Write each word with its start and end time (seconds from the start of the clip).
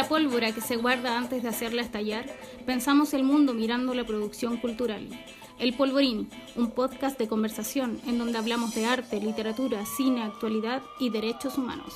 la 0.00 0.08
pólvora 0.08 0.50
que 0.52 0.62
se 0.62 0.76
guarda 0.76 1.18
antes 1.18 1.42
de 1.42 1.50
hacerla 1.50 1.82
estallar, 1.82 2.24
pensamos 2.64 3.12
el 3.12 3.22
mundo 3.22 3.52
mirando 3.52 3.92
la 3.92 4.06
producción 4.06 4.56
cultural. 4.56 5.06
El 5.58 5.74
Polvorín, 5.74 6.30
un 6.56 6.70
podcast 6.70 7.18
de 7.18 7.28
conversación 7.28 8.00
en 8.06 8.16
donde 8.16 8.38
hablamos 8.38 8.74
de 8.74 8.86
arte, 8.86 9.20
literatura, 9.20 9.84
cine, 9.84 10.22
actualidad 10.22 10.80
y 10.98 11.10
derechos 11.10 11.58
humanos. 11.58 11.92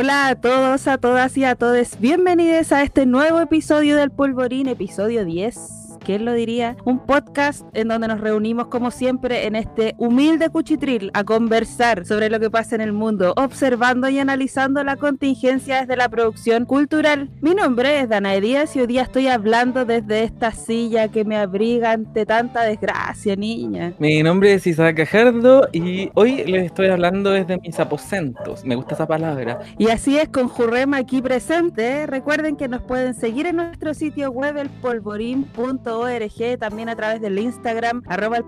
Hola 0.00 0.28
a 0.28 0.36
todos, 0.36 0.86
a 0.86 0.96
todas 0.96 1.36
y 1.36 1.44
a 1.44 1.56
todos. 1.56 1.98
Bienvenidos 1.98 2.70
a 2.70 2.84
este 2.84 3.04
nuevo 3.04 3.40
episodio 3.40 3.96
del 3.96 4.12
Polvorín, 4.12 4.68
episodio 4.68 5.24
10 5.24 5.77
¿quién 6.08 6.24
lo 6.24 6.32
diría? 6.32 6.74
Un 6.86 7.00
podcast 7.00 7.66
en 7.74 7.88
donde 7.88 8.08
nos 8.08 8.22
reunimos 8.22 8.68
como 8.68 8.90
siempre 8.90 9.46
en 9.46 9.54
este 9.54 9.94
humilde 9.98 10.48
cuchitril 10.48 11.10
a 11.12 11.22
conversar 11.22 12.06
sobre 12.06 12.30
lo 12.30 12.40
que 12.40 12.50
pasa 12.50 12.76
en 12.76 12.80
el 12.80 12.94
mundo, 12.94 13.34
observando 13.36 14.08
y 14.08 14.18
analizando 14.18 14.82
la 14.84 14.96
contingencia 14.96 15.82
desde 15.82 15.96
la 15.96 16.08
producción 16.08 16.64
cultural. 16.64 17.28
Mi 17.42 17.54
nombre 17.54 18.00
es 18.00 18.08
Dana 18.08 18.32
Díaz 18.32 18.74
y 18.74 18.80
hoy 18.80 18.86
día 18.86 19.02
estoy 19.02 19.28
hablando 19.28 19.84
desde 19.84 20.22
esta 20.22 20.50
silla 20.52 21.08
que 21.08 21.26
me 21.26 21.36
abriga 21.36 21.92
ante 21.92 22.24
tanta 22.24 22.62
desgracia, 22.62 23.36
niña. 23.36 23.92
Mi 23.98 24.22
nombre 24.22 24.54
es 24.54 24.66
Isaac 24.66 24.96
Cajardo 24.96 25.68
y 25.74 26.10
hoy 26.14 26.42
les 26.44 26.64
estoy 26.64 26.86
hablando 26.86 27.32
desde 27.32 27.58
mis 27.58 27.78
aposentos. 27.78 28.64
Me 28.64 28.76
gusta 28.76 28.94
esa 28.94 29.06
palabra. 29.06 29.58
Y 29.76 29.88
así 29.88 30.16
es 30.16 30.30
con 30.30 30.48
Jurrema 30.48 30.96
aquí 30.96 31.20
presente. 31.20 32.06
Recuerden 32.06 32.56
que 32.56 32.66
nos 32.66 32.80
pueden 32.80 33.12
seguir 33.12 33.44
en 33.44 33.56
nuestro 33.56 33.92
sitio 33.92 34.30
web 34.30 34.56
elpolvorín.org 34.56 35.97
también 36.58 36.88
a 36.88 36.96
través 36.96 37.20
del 37.20 37.38
Instagram, 37.38 38.02
arroba 38.06 38.36
el 38.36 38.44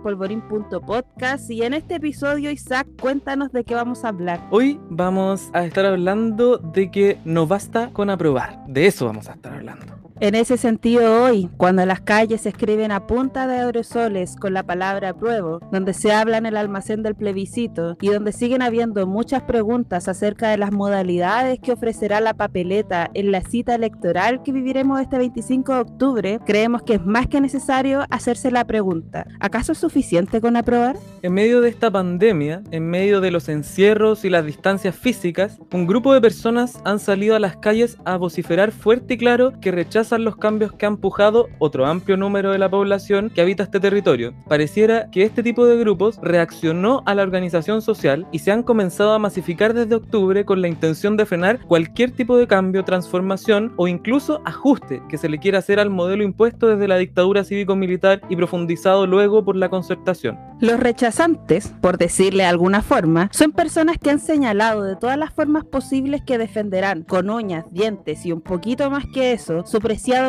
Y 1.49 1.63
en 1.63 1.75
este 1.75 1.97
episodio, 1.97 2.51
Isaac, 2.51 2.87
cuéntanos 3.01 3.53
de 3.53 3.65
qué 3.65 3.75
vamos 3.75 4.05
a 4.05 4.09
hablar. 4.09 4.41
Hoy 4.51 4.81
vamos 4.89 5.51
a 5.53 5.65
estar 5.65 5.85
hablando 5.85 6.59
de 6.59 6.91
que 6.91 7.19
no 7.25 7.47
basta 7.47 7.91
con 7.93 8.11
aprobar. 8.11 8.65
De 8.67 8.87
eso 8.87 9.07
vamos 9.07 9.29
a 9.29 9.33
estar 9.33 9.53
hablando. 9.53 10.00
En 10.23 10.35
ese 10.35 10.59
sentido, 10.59 11.25
hoy, 11.25 11.49
cuando 11.57 11.87
las 11.87 12.03
calles 12.03 12.43
se 12.43 12.51
escriben 12.51 12.93
a 12.93 13.07
punta 13.07 13.47
de 13.47 13.55
aerosoles 13.55 14.37
con 14.37 14.53
la 14.53 14.63
palabra 14.63 15.09
apruebo, 15.09 15.61
donde 15.73 15.95
se 15.95 16.13
habla 16.13 16.37
en 16.37 16.45
el 16.45 16.59
almacén 16.59 17.03
del 17.03 17.15
plebiscito 17.15 17.97
y 18.03 18.09
donde 18.09 18.33
siguen 18.33 18.61
habiendo 18.61 19.07
muchas 19.07 19.45
preguntas 19.45 20.09
acerca 20.09 20.51
de 20.51 20.59
las 20.59 20.73
modalidades 20.73 21.59
que 21.59 21.73
ofrecerá 21.73 22.21
la 22.21 22.35
papeleta 22.35 23.11
en 23.15 23.33
la 23.33 23.41
cita 23.41 23.75
electoral 23.75 24.43
que 24.43 24.53
viviremos 24.53 25.01
este 25.01 25.17
25 25.17 25.73
de 25.73 25.81
octubre, 25.81 26.41
creemos 26.45 26.83
que 26.83 26.97
es 26.97 27.07
más 27.07 27.27
que 27.27 27.41
necesario 27.41 28.05
hacerse 28.11 28.51
la 28.51 28.67
pregunta, 28.67 29.27
¿acaso 29.41 29.73
es 29.73 29.79
suficiente 29.79 30.43
con 30.43 30.55
aprobar? 30.55 30.99
En 31.23 31.33
medio 31.33 31.63
de 31.63 31.71
esta 31.71 31.91
pandemia, 31.91 32.63
en 32.71 32.91
medio 32.91 33.23
de 33.23 33.31
los 33.31 33.49
encierros 33.49 34.27
y 34.27 34.29
las 34.29 34.45
distancias 34.45 34.95
físicas, 34.95 35.59
un 35.73 35.87
grupo 35.87 36.13
de 36.13 36.21
personas 36.21 36.79
han 36.85 36.99
salido 36.99 37.37
a 37.37 37.41
las 37.41 37.57
calles 37.57 37.97
a 38.05 38.19
vociferar 38.19 38.71
fuerte 38.71 39.15
y 39.15 39.17
claro 39.17 39.59
que 39.63 39.71
rechazan 39.71 40.10
los 40.19 40.37
cambios 40.37 40.73
que 40.73 40.87
ha 40.87 40.89
empujado 40.89 41.49
otro 41.59 41.87
amplio 41.87 42.17
número 42.17 42.51
de 42.51 42.59
la 42.59 42.69
población 42.69 43.31
que 43.31 43.41
habita 43.41 43.63
este 43.63 43.79
territorio. 43.79 44.35
Pareciera 44.49 45.11
que 45.11 45.23
este 45.23 45.43
tipo 45.43 45.67
de 45.67 45.77
grupos 45.77 46.19
reaccionó 46.23 47.03
a 47.07 47.15
la 47.15 47.23
organización 47.23 47.83
social 47.83 48.27
y 48.33 48.41
se 48.41 48.51
han 48.51 48.63
comenzado 48.63 49.13
a 49.13 49.19
masificar 49.19 49.75
desde 49.75 49.95
octubre 49.95 50.45
con 50.45 50.61
la 50.61 50.69
intención 50.69 51.17
de 51.17 51.27
frenar 51.27 51.61
cualquier 51.67 52.11
tipo 52.11 52.37
de 52.37 52.47
cambio, 52.47 52.85
transformación 52.85 53.73
o 53.77 53.87
incluso 53.87 54.41
ajuste 54.45 55.03
que 55.09 55.19
se 55.19 55.29
le 55.29 55.39
quiera 55.39 55.59
hacer 55.59 55.79
al 55.79 55.91
modelo 55.91 56.25
impuesto 56.25 56.67
desde 56.67 56.89
la 56.89 56.97
dictadura 56.97 57.45
cívico-militar 57.45 58.23
y 58.29 58.37
profundizado 58.37 59.07
luego 59.07 59.45
por 59.45 59.57
la 59.57 59.69
concertación. 59.69 60.39
Los 60.61 60.81
rechazantes, 60.81 61.73
por 61.81 61.97
decirle 61.97 62.43
de 62.43 62.49
alguna 62.49 62.83
forma, 62.83 63.31
son 63.33 63.53
personas 63.53 63.97
que 63.99 64.11
han 64.11 64.21
señalado 64.21 64.83
de 64.83 64.97
todas 64.97 65.17
las 65.17 65.33
formas 65.33 65.65
posibles 65.65 66.23
que 66.23 66.39
defenderán 66.39 67.03
con 67.05 67.31
uñas, 67.31 67.65
dientes 67.71 68.27
y 68.27 68.33
un 68.33 68.41
poquito 68.41 68.91
más 68.91 69.05
que 69.13 69.33
eso 69.33 69.65
su 69.67 69.81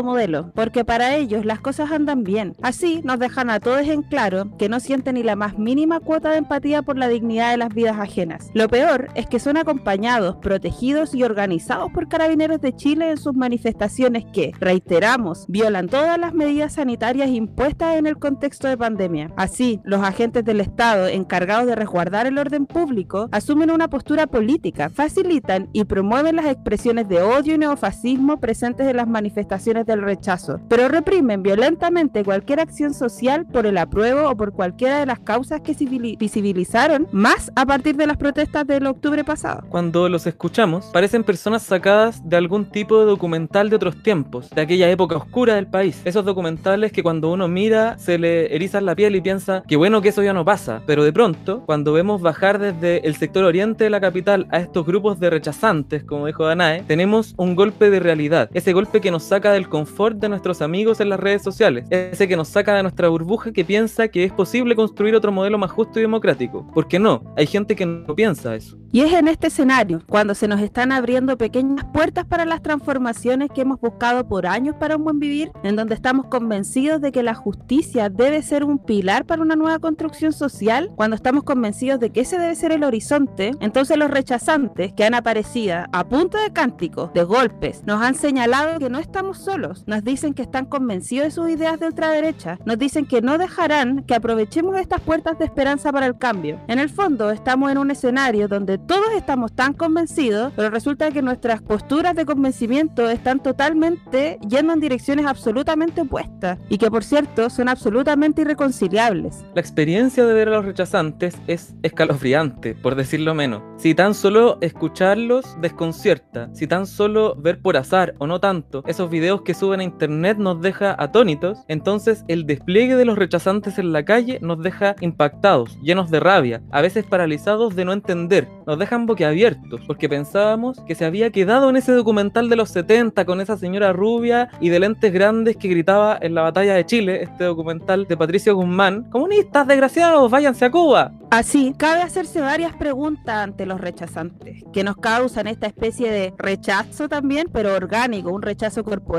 modelo, 0.04 0.52
porque 0.54 0.86
para 0.86 1.16
ellos 1.16 1.46
las 1.46 1.60
cosas 1.60 1.92
andan 1.92 2.24
bien. 2.24 2.56
Así 2.62 3.02
nos 3.04 3.20
dejan 3.20 3.50
a 3.50 3.60
todos 3.60 3.88
en 3.88 4.02
claro 4.02 4.56
que 4.58 4.70
no 4.70 4.80
sienten 4.80 5.16
ni 5.16 5.24
la 5.24 5.36
más 5.36 5.58
mínima 5.58 6.00
cuota 6.00 6.30
de 6.32 6.38
empatía 6.38 6.82
por 6.82 6.98
la 6.98 7.08
dignidad 7.08 7.52
de 7.52 7.58
las 7.58 7.74
vidas 7.74 7.98
ajenas. 8.00 8.50
Lo 8.54 8.68
peor 8.68 9.10
es 9.16 9.28
que 9.28 9.40
son 9.40 9.58
acompañados, 9.58 10.38
protegidos 10.38 11.16
y 11.16 11.24
organizados 11.24 11.92
por 11.92 12.08
carabineros 12.08 12.62
de 12.62 12.76
Chile 12.76 13.12
en 13.12 13.18
sus 13.18 13.34
manifestaciones 13.34 14.26
que, 14.34 14.52
reiteramos, 14.60 15.46
violan 15.48 15.88
todas 15.88 16.18
las 16.18 16.34
medidas 16.34 16.74
sanitarias 16.74 17.30
impuestas 17.30 17.98
en 17.98 18.08
el 18.08 18.18
contexto 18.18 18.68
de 18.68 18.78
pandemia. 18.78 19.32
Así, 19.38 19.80
los 19.84 20.02
agentes 20.02 20.44
del 20.44 20.62
Estado 20.62 21.08
encargados 21.08 21.66
de 21.66 21.76
resguardar 21.76 22.28
el 22.28 22.38
orden 22.38 22.66
público 22.66 23.30
asumen 23.32 23.72
una 23.72 23.90
postura 23.90 24.28
política, 24.28 24.90
facilitan 24.90 25.70
y 25.74 25.86
promueven 25.86 26.36
las 26.36 26.46
expresiones 26.46 27.08
de 27.08 27.22
odio 27.22 27.56
y 27.56 27.58
neofascismo 27.58 28.38
presentes 28.40 28.88
en 28.88 28.98
las 28.98 29.08
manifestaciones 29.08 29.61
del 29.64 30.02
rechazo, 30.02 30.60
pero 30.68 30.88
reprimen 30.88 31.44
violentamente 31.44 32.24
cualquier 32.24 32.60
acción 32.60 32.96
social 32.96 33.46
por 33.46 33.68
el 33.68 33.78
apruebo 33.78 34.28
o 34.28 34.36
por 34.36 34.54
cualquiera 34.54 35.00
de 35.00 35.06
las 35.06 35.20
causas 35.20 35.62
que 35.62 35.76
se 35.76 35.86
visibilizaron, 35.86 37.08
más 37.12 37.52
a 37.56 37.66
partir 37.66 37.96
de 37.96 38.08
las 38.08 38.18
protestas 38.18 38.66
del 38.66 38.88
octubre 38.88 39.24
pasado. 39.24 39.64
Cuando 39.70 40.10
los 40.10 40.26
escuchamos, 40.26 40.88
parecen 40.88 41.24
personas 41.24 41.62
sacadas 41.62 42.28
de 42.28 42.38
algún 42.38 42.66
tipo 42.66 43.00
de 43.00 43.06
documental 43.06 43.70
de 43.70 43.76
otros 43.76 44.02
tiempos, 44.02 44.50
de 44.50 44.62
aquella 44.62 44.90
época 44.90 45.16
oscura 45.16 45.56
del 45.56 45.68
país. 45.68 46.02
Esos 46.06 46.26
documentales 46.26 46.92
que 46.92 47.04
cuando 47.04 47.32
uno 47.32 47.48
mira 47.48 48.00
se 48.00 48.18
le 48.18 48.56
eriza 48.56 48.82
la 48.82 48.96
piel 48.96 49.16
y 49.16 49.22
piensa 49.22 49.64
que 49.68 49.76
bueno 49.76 50.02
que 50.02 50.10
eso 50.10 50.24
ya 50.24 50.34
no 50.34 50.44
pasa, 50.44 50.82
pero 50.88 51.04
de 51.04 51.14
pronto, 51.14 51.62
cuando 51.68 51.94
vemos 51.94 52.22
bajar 52.22 52.58
desde 52.58 53.06
el 53.08 53.16
sector 53.16 53.44
oriente 53.44 53.84
de 53.84 53.90
la 53.92 54.02
capital 54.02 54.48
a 54.50 54.60
estos 54.60 54.86
grupos 54.88 55.20
de 55.20 55.30
rechazantes, 55.30 56.04
como 56.04 56.26
dijo 56.26 56.46
Danae, 56.46 56.84
tenemos 56.88 57.36
un 57.38 57.56
golpe 57.56 57.92
de 57.92 58.00
realidad, 58.00 58.50
ese 58.54 58.74
golpe 58.74 59.02
que 59.02 59.12
nos 59.12 59.24
saca 59.24 59.51
del 59.52 59.70
confort 59.70 60.18
de 60.18 60.30
nuestros 60.30 60.62
amigos 60.62 61.00
en 61.00 61.10
las 61.10 61.20
redes 61.20 61.42
sociales, 61.42 61.86
ese 61.90 62.28
que 62.28 62.36
nos 62.36 62.48
saca 62.48 62.74
de 62.74 62.84
nuestra 62.84 63.10
burbuja 63.10 63.52
que 63.52 63.66
piensa 63.66 64.08
que 64.08 64.24
es 64.24 64.32
posible 64.32 64.76
construir 64.76 65.16
otro 65.16 65.32
modelo 65.32 65.58
más 65.58 65.72
justo 65.72 66.00
y 66.00 66.04
democrático. 66.04 66.68
Porque 66.74 67.00
no, 67.00 67.24
hay 67.38 67.48
gente 67.48 67.76
que 67.76 67.86
no 67.86 68.16
piensa 68.16 68.56
eso. 68.56 68.78
Y 68.94 69.02
es 69.02 69.14
en 69.14 69.30
este 69.30 69.48
escenario, 69.48 70.02
cuando 70.08 70.36
se 70.36 70.50
nos 70.50 70.60
están 70.60 70.92
abriendo 70.92 71.38
pequeñas 71.38 71.86
puertas 71.94 72.26
para 72.26 72.46
las 72.46 72.62
transformaciones 72.62 73.50
que 73.54 73.62
hemos 73.62 73.80
buscado 73.80 74.28
por 74.28 74.46
años 74.46 74.76
para 74.78 74.98
un 74.98 75.06
buen 75.06 75.20
vivir, 75.20 75.52
en 75.64 75.78
donde 75.78 75.96
estamos 75.96 76.26
convencidos 76.28 77.00
de 77.00 77.14
que 77.14 77.24
la 77.24 77.34
justicia 77.34 78.10
debe 78.10 78.42
ser 78.42 78.66
un 78.66 78.80
pilar 78.80 79.26
para 79.26 79.42
una 79.42 79.56
nueva 79.56 79.80
construcción 79.80 80.34
social, 80.34 80.92
cuando 80.96 81.16
estamos 81.16 81.44
convencidos 81.44 82.00
de 82.02 82.10
que 82.10 82.22
ese 82.22 82.38
debe 82.38 82.56
ser 82.56 82.74
el 82.74 82.84
horizonte, 82.84 83.52
entonces 83.62 83.98
los 83.98 84.12
rechazantes 84.12 84.92
que 84.92 85.06
han 85.06 85.14
aparecido 85.14 85.52
a 85.92 86.08
punto 86.08 86.38
de 86.38 86.52
cánticos, 86.52 87.14
de 87.14 87.24
golpes, 87.24 87.84
nos 87.86 88.02
han 88.02 88.16
señalado 88.16 88.80
que 88.80 88.90
no 88.90 89.00
estamos 89.00 89.31
solos. 89.38 89.84
Nos 89.88 90.04
dicen 90.04 90.34
que 90.34 90.42
están 90.42 90.66
convencidos 90.66 91.26
de 91.26 91.32
sus 91.32 91.50
ideas 91.50 91.80
de 91.80 91.88
ultraderecha. 91.88 92.58
Nos 92.66 92.78
dicen 92.78 93.06
que 93.06 93.22
no 93.22 93.38
dejarán 93.38 94.04
que 94.04 94.16
aprovechemos 94.16 94.78
estas 94.78 95.02
puertas 95.02 95.38
de 95.40 95.46
esperanza 95.46 95.92
para 95.92 96.06
el 96.06 96.18
cambio. 96.18 96.60
En 96.68 96.80
el 96.80 96.90
fondo, 96.90 97.32
estamos 97.32 97.72
en 97.72 97.78
un 97.78 97.92
escenario 97.92 98.48
donde 98.48 98.78
todos 98.78 99.12
estamos 99.16 99.54
tan 99.54 99.74
convencidos, 99.74 100.54
pero 100.56 100.70
resulta 100.70 101.12
que 101.12 101.22
nuestras 101.22 101.62
posturas 101.62 102.16
de 102.16 102.26
convencimiento 102.26 103.10
están 103.10 103.42
totalmente 103.42 104.40
yendo 104.48 104.74
en 104.74 104.80
direcciones 104.80 105.26
absolutamente 105.26 106.02
opuestas 106.02 106.60
y 106.70 106.78
que, 106.78 106.90
por 106.92 107.04
cierto, 107.04 107.50
son 107.50 107.70
absolutamente 107.70 108.42
irreconciliables. 108.42 109.46
La 109.54 109.62
experiencia 109.62 110.26
de 110.26 110.34
ver 110.34 110.50
a 110.50 110.52
los 110.52 110.66
rechazantes 110.66 111.38
es 111.48 111.76
escalofriante, 111.84 112.76
por 112.76 112.96
decirlo 112.96 113.36
menos. 113.36 113.62
Si 113.78 113.96
tan 113.96 114.14
solo 114.14 114.58
escucharlos 114.62 115.60
desconcierta, 115.62 116.50
si 116.54 116.68
tan 116.68 116.88
solo 116.88 117.36
ver 117.36 117.62
por 117.62 117.78
azar 117.78 118.16
o 118.20 118.28
no 118.28 118.40
tanto 118.40 118.84
esos 118.88 119.10
videos 119.10 119.21
que 119.22 119.54
suben 119.54 119.80
a 119.80 119.84
internet 119.84 120.38
nos 120.40 120.62
deja 120.62 120.96
atónitos, 120.98 121.60
entonces 121.68 122.26
el 122.28 122.48
despliegue 122.48 122.96
de 122.96 123.06
los 123.06 123.18
rechazantes 123.18 123.78
en 123.78 123.94
la 123.94 124.04
calle 124.04 124.40
nos 124.42 124.62
deja 124.64 124.96
impactados, 125.00 125.80
llenos 125.82 126.10
de 126.10 126.20
rabia, 126.20 126.64
a 126.72 126.82
veces 126.82 127.06
paralizados 127.06 127.76
de 127.76 127.86
no 127.86 127.94
entender, 127.94 128.48
nos 128.66 128.80
dejan 128.80 129.06
boquiabiertos, 129.06 129.82
porque 129.86 130.10
pensábamos 130.10 130.80
que 130.88 130.96
se 130.96 131.06
había 131.06 131.30
quedado 131.30 131.70
en 131.70 131.76
ese 131.76 131.92
documental 131.92 132.50
de 132.50 132.56
los 132.56 132.70
70 132.72 133.24
con 133.26 133.42
esa 133.42 133.58
señora 133.58 133.94
rubia 133.94 134.50
y 134.60 134.70
de 134.70 134.80
lentes 134.80 135.14
grandes 135.14 135.56
que 135.56 135.68
gritaba 135.68 136.18
en 136.20 136.34
la 136.34 136.42
batalla 136.42 136.74
de 136.74 136.86
Chile, 136.86 137.22
este 137.22 137.44
documental 137.44 138.08
de 138.08 138.18
Patricio 138.18 138.56
Guzmán, 138.56 139.04
comunistas 139.12 139.68
desgraciados, 139.68 140.32
váyanse 140.32 140.66
a 140.66 140.72
Cuba. 140.72 141.12
Así, 141.30 141.74
cabe 141.78 142.02
hacerse 142.02 142.42
varias 142.42 142.76
preguntas 142.76 143.36
ante 143.36 143.68
los 143.68 143.80
rechazantes, 143.80 144.64
que 144.74 144.84
nos 144.84 144.98
causan 144.98 145.48
esta 145.48 145.68
especie 145.68 146.12
de 146.12 146.34
rechazo 146.38 147.08
también, 147.08 147.48
pero 147.54 147.76
orgánico, 147.76 148.32
un 148.32 148.42
rechazo 148.42 148.84
corporal. 148.84 149.11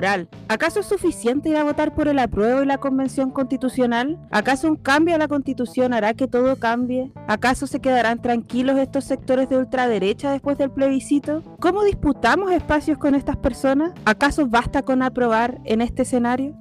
¿Acaso 0.49 0.81
es 0.81 0.87
suficiente 0.87 1.51
ir 1.51 1.57
a 1.57 1.65
votar 1.65 1.95
por 1.95 2.09
el 2.09 2.19
apruebo 2.19 2.63
y 2.63 2.67
la 2.67 2.79
convención 2.79 3.31
constitucional? 3.31 4.19
¿Acaso 4.31 4.69
un 4.69 4.77
cambio 4.77 5.15
a 5.15 5.19
la 5.19 5.29
constitución 5.29 5.93
hará 5.93 6.15
que 6.15 6.27
todo 6.27 6.57
cambie? 6.57 7.13
¿Acaso 7.29 7.67
se 7.67 7.81
quedarán 7.81 8.23
tranquilos 8.23 8.79
estos 8.79 9.05
sectores 9.05 9.51
de 9.51 9.59
ultraderecha 9.59 10.33
después 10.33 10.57
del 10.57 10.71
plebiscito? 10.71 11.43
¿Cómo 11.61 11.85
disputamos 11.85 12.53
espacios 12.53 12.97
con 12.97 13.15
estas 13.15 13.37
personas? 13.37 13.93
¿Acaso 14.07 14.47
basta 14.47 14.81
con 14.81 15.03
aprobar 15.03 15.61
en 15.67 15.83
este 15.83 16.03
escenario? 16.03 16.57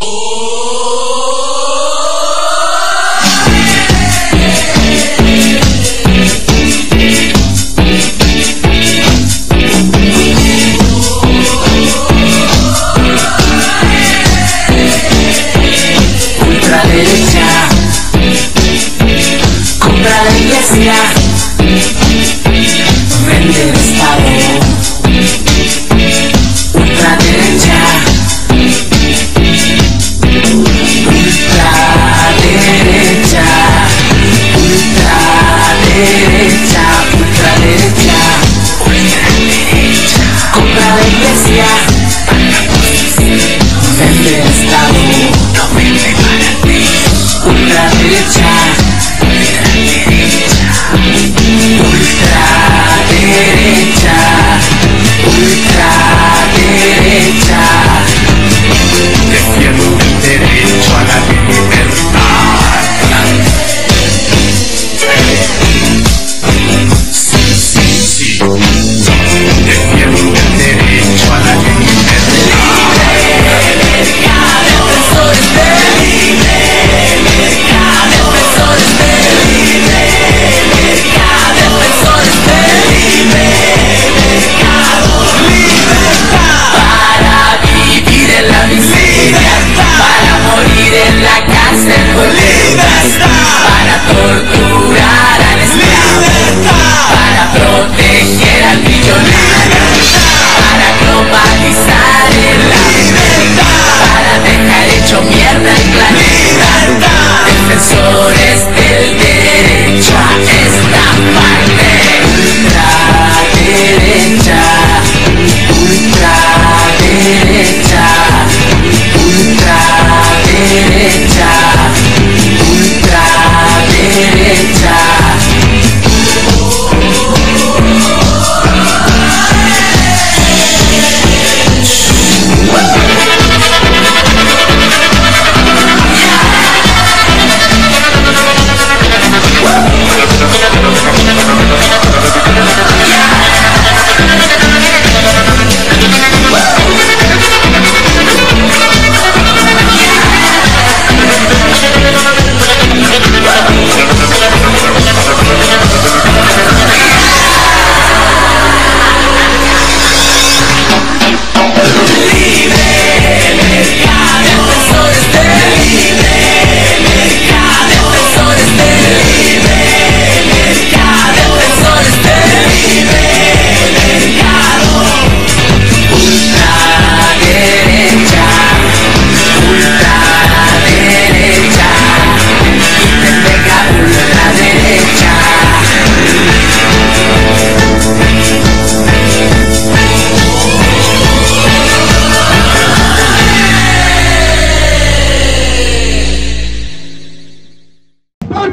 Ultraderecha 0.00 1.03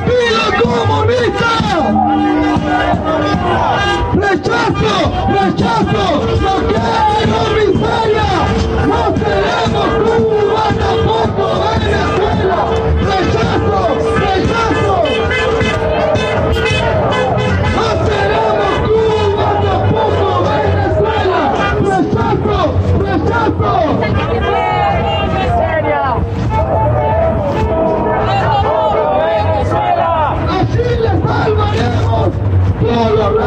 ¡Respiro 0.05 0.63
comunista! 0.63 1.51
¡Rechazo! 4.15 4.95
¡Rechazo! 5.29 6.60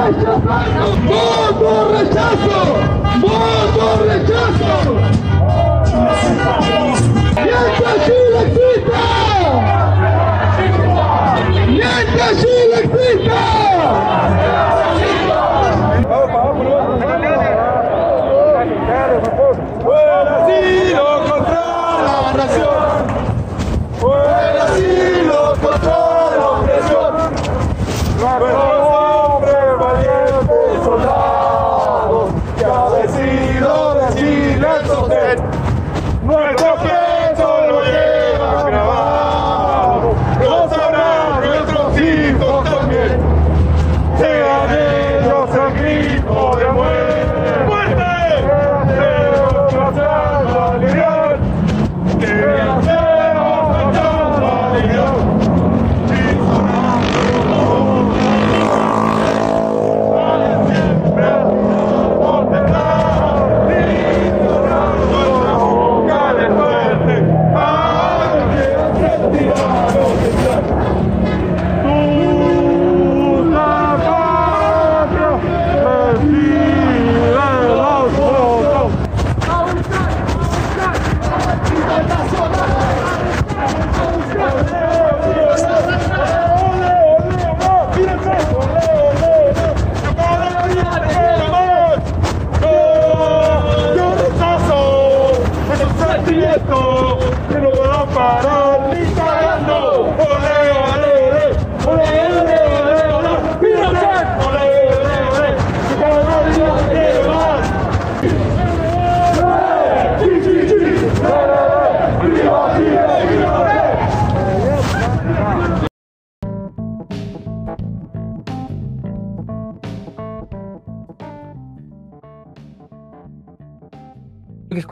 derecha 0.05 0.33
¡Voto 1.07 1.93
rechazo! 1.93 2.59
¡Voto 3.21 3.87
rechazo! 4.05 4.73
Chile 8.05 8.41
Chile 12.41 12.77
exista! 12.85 13.64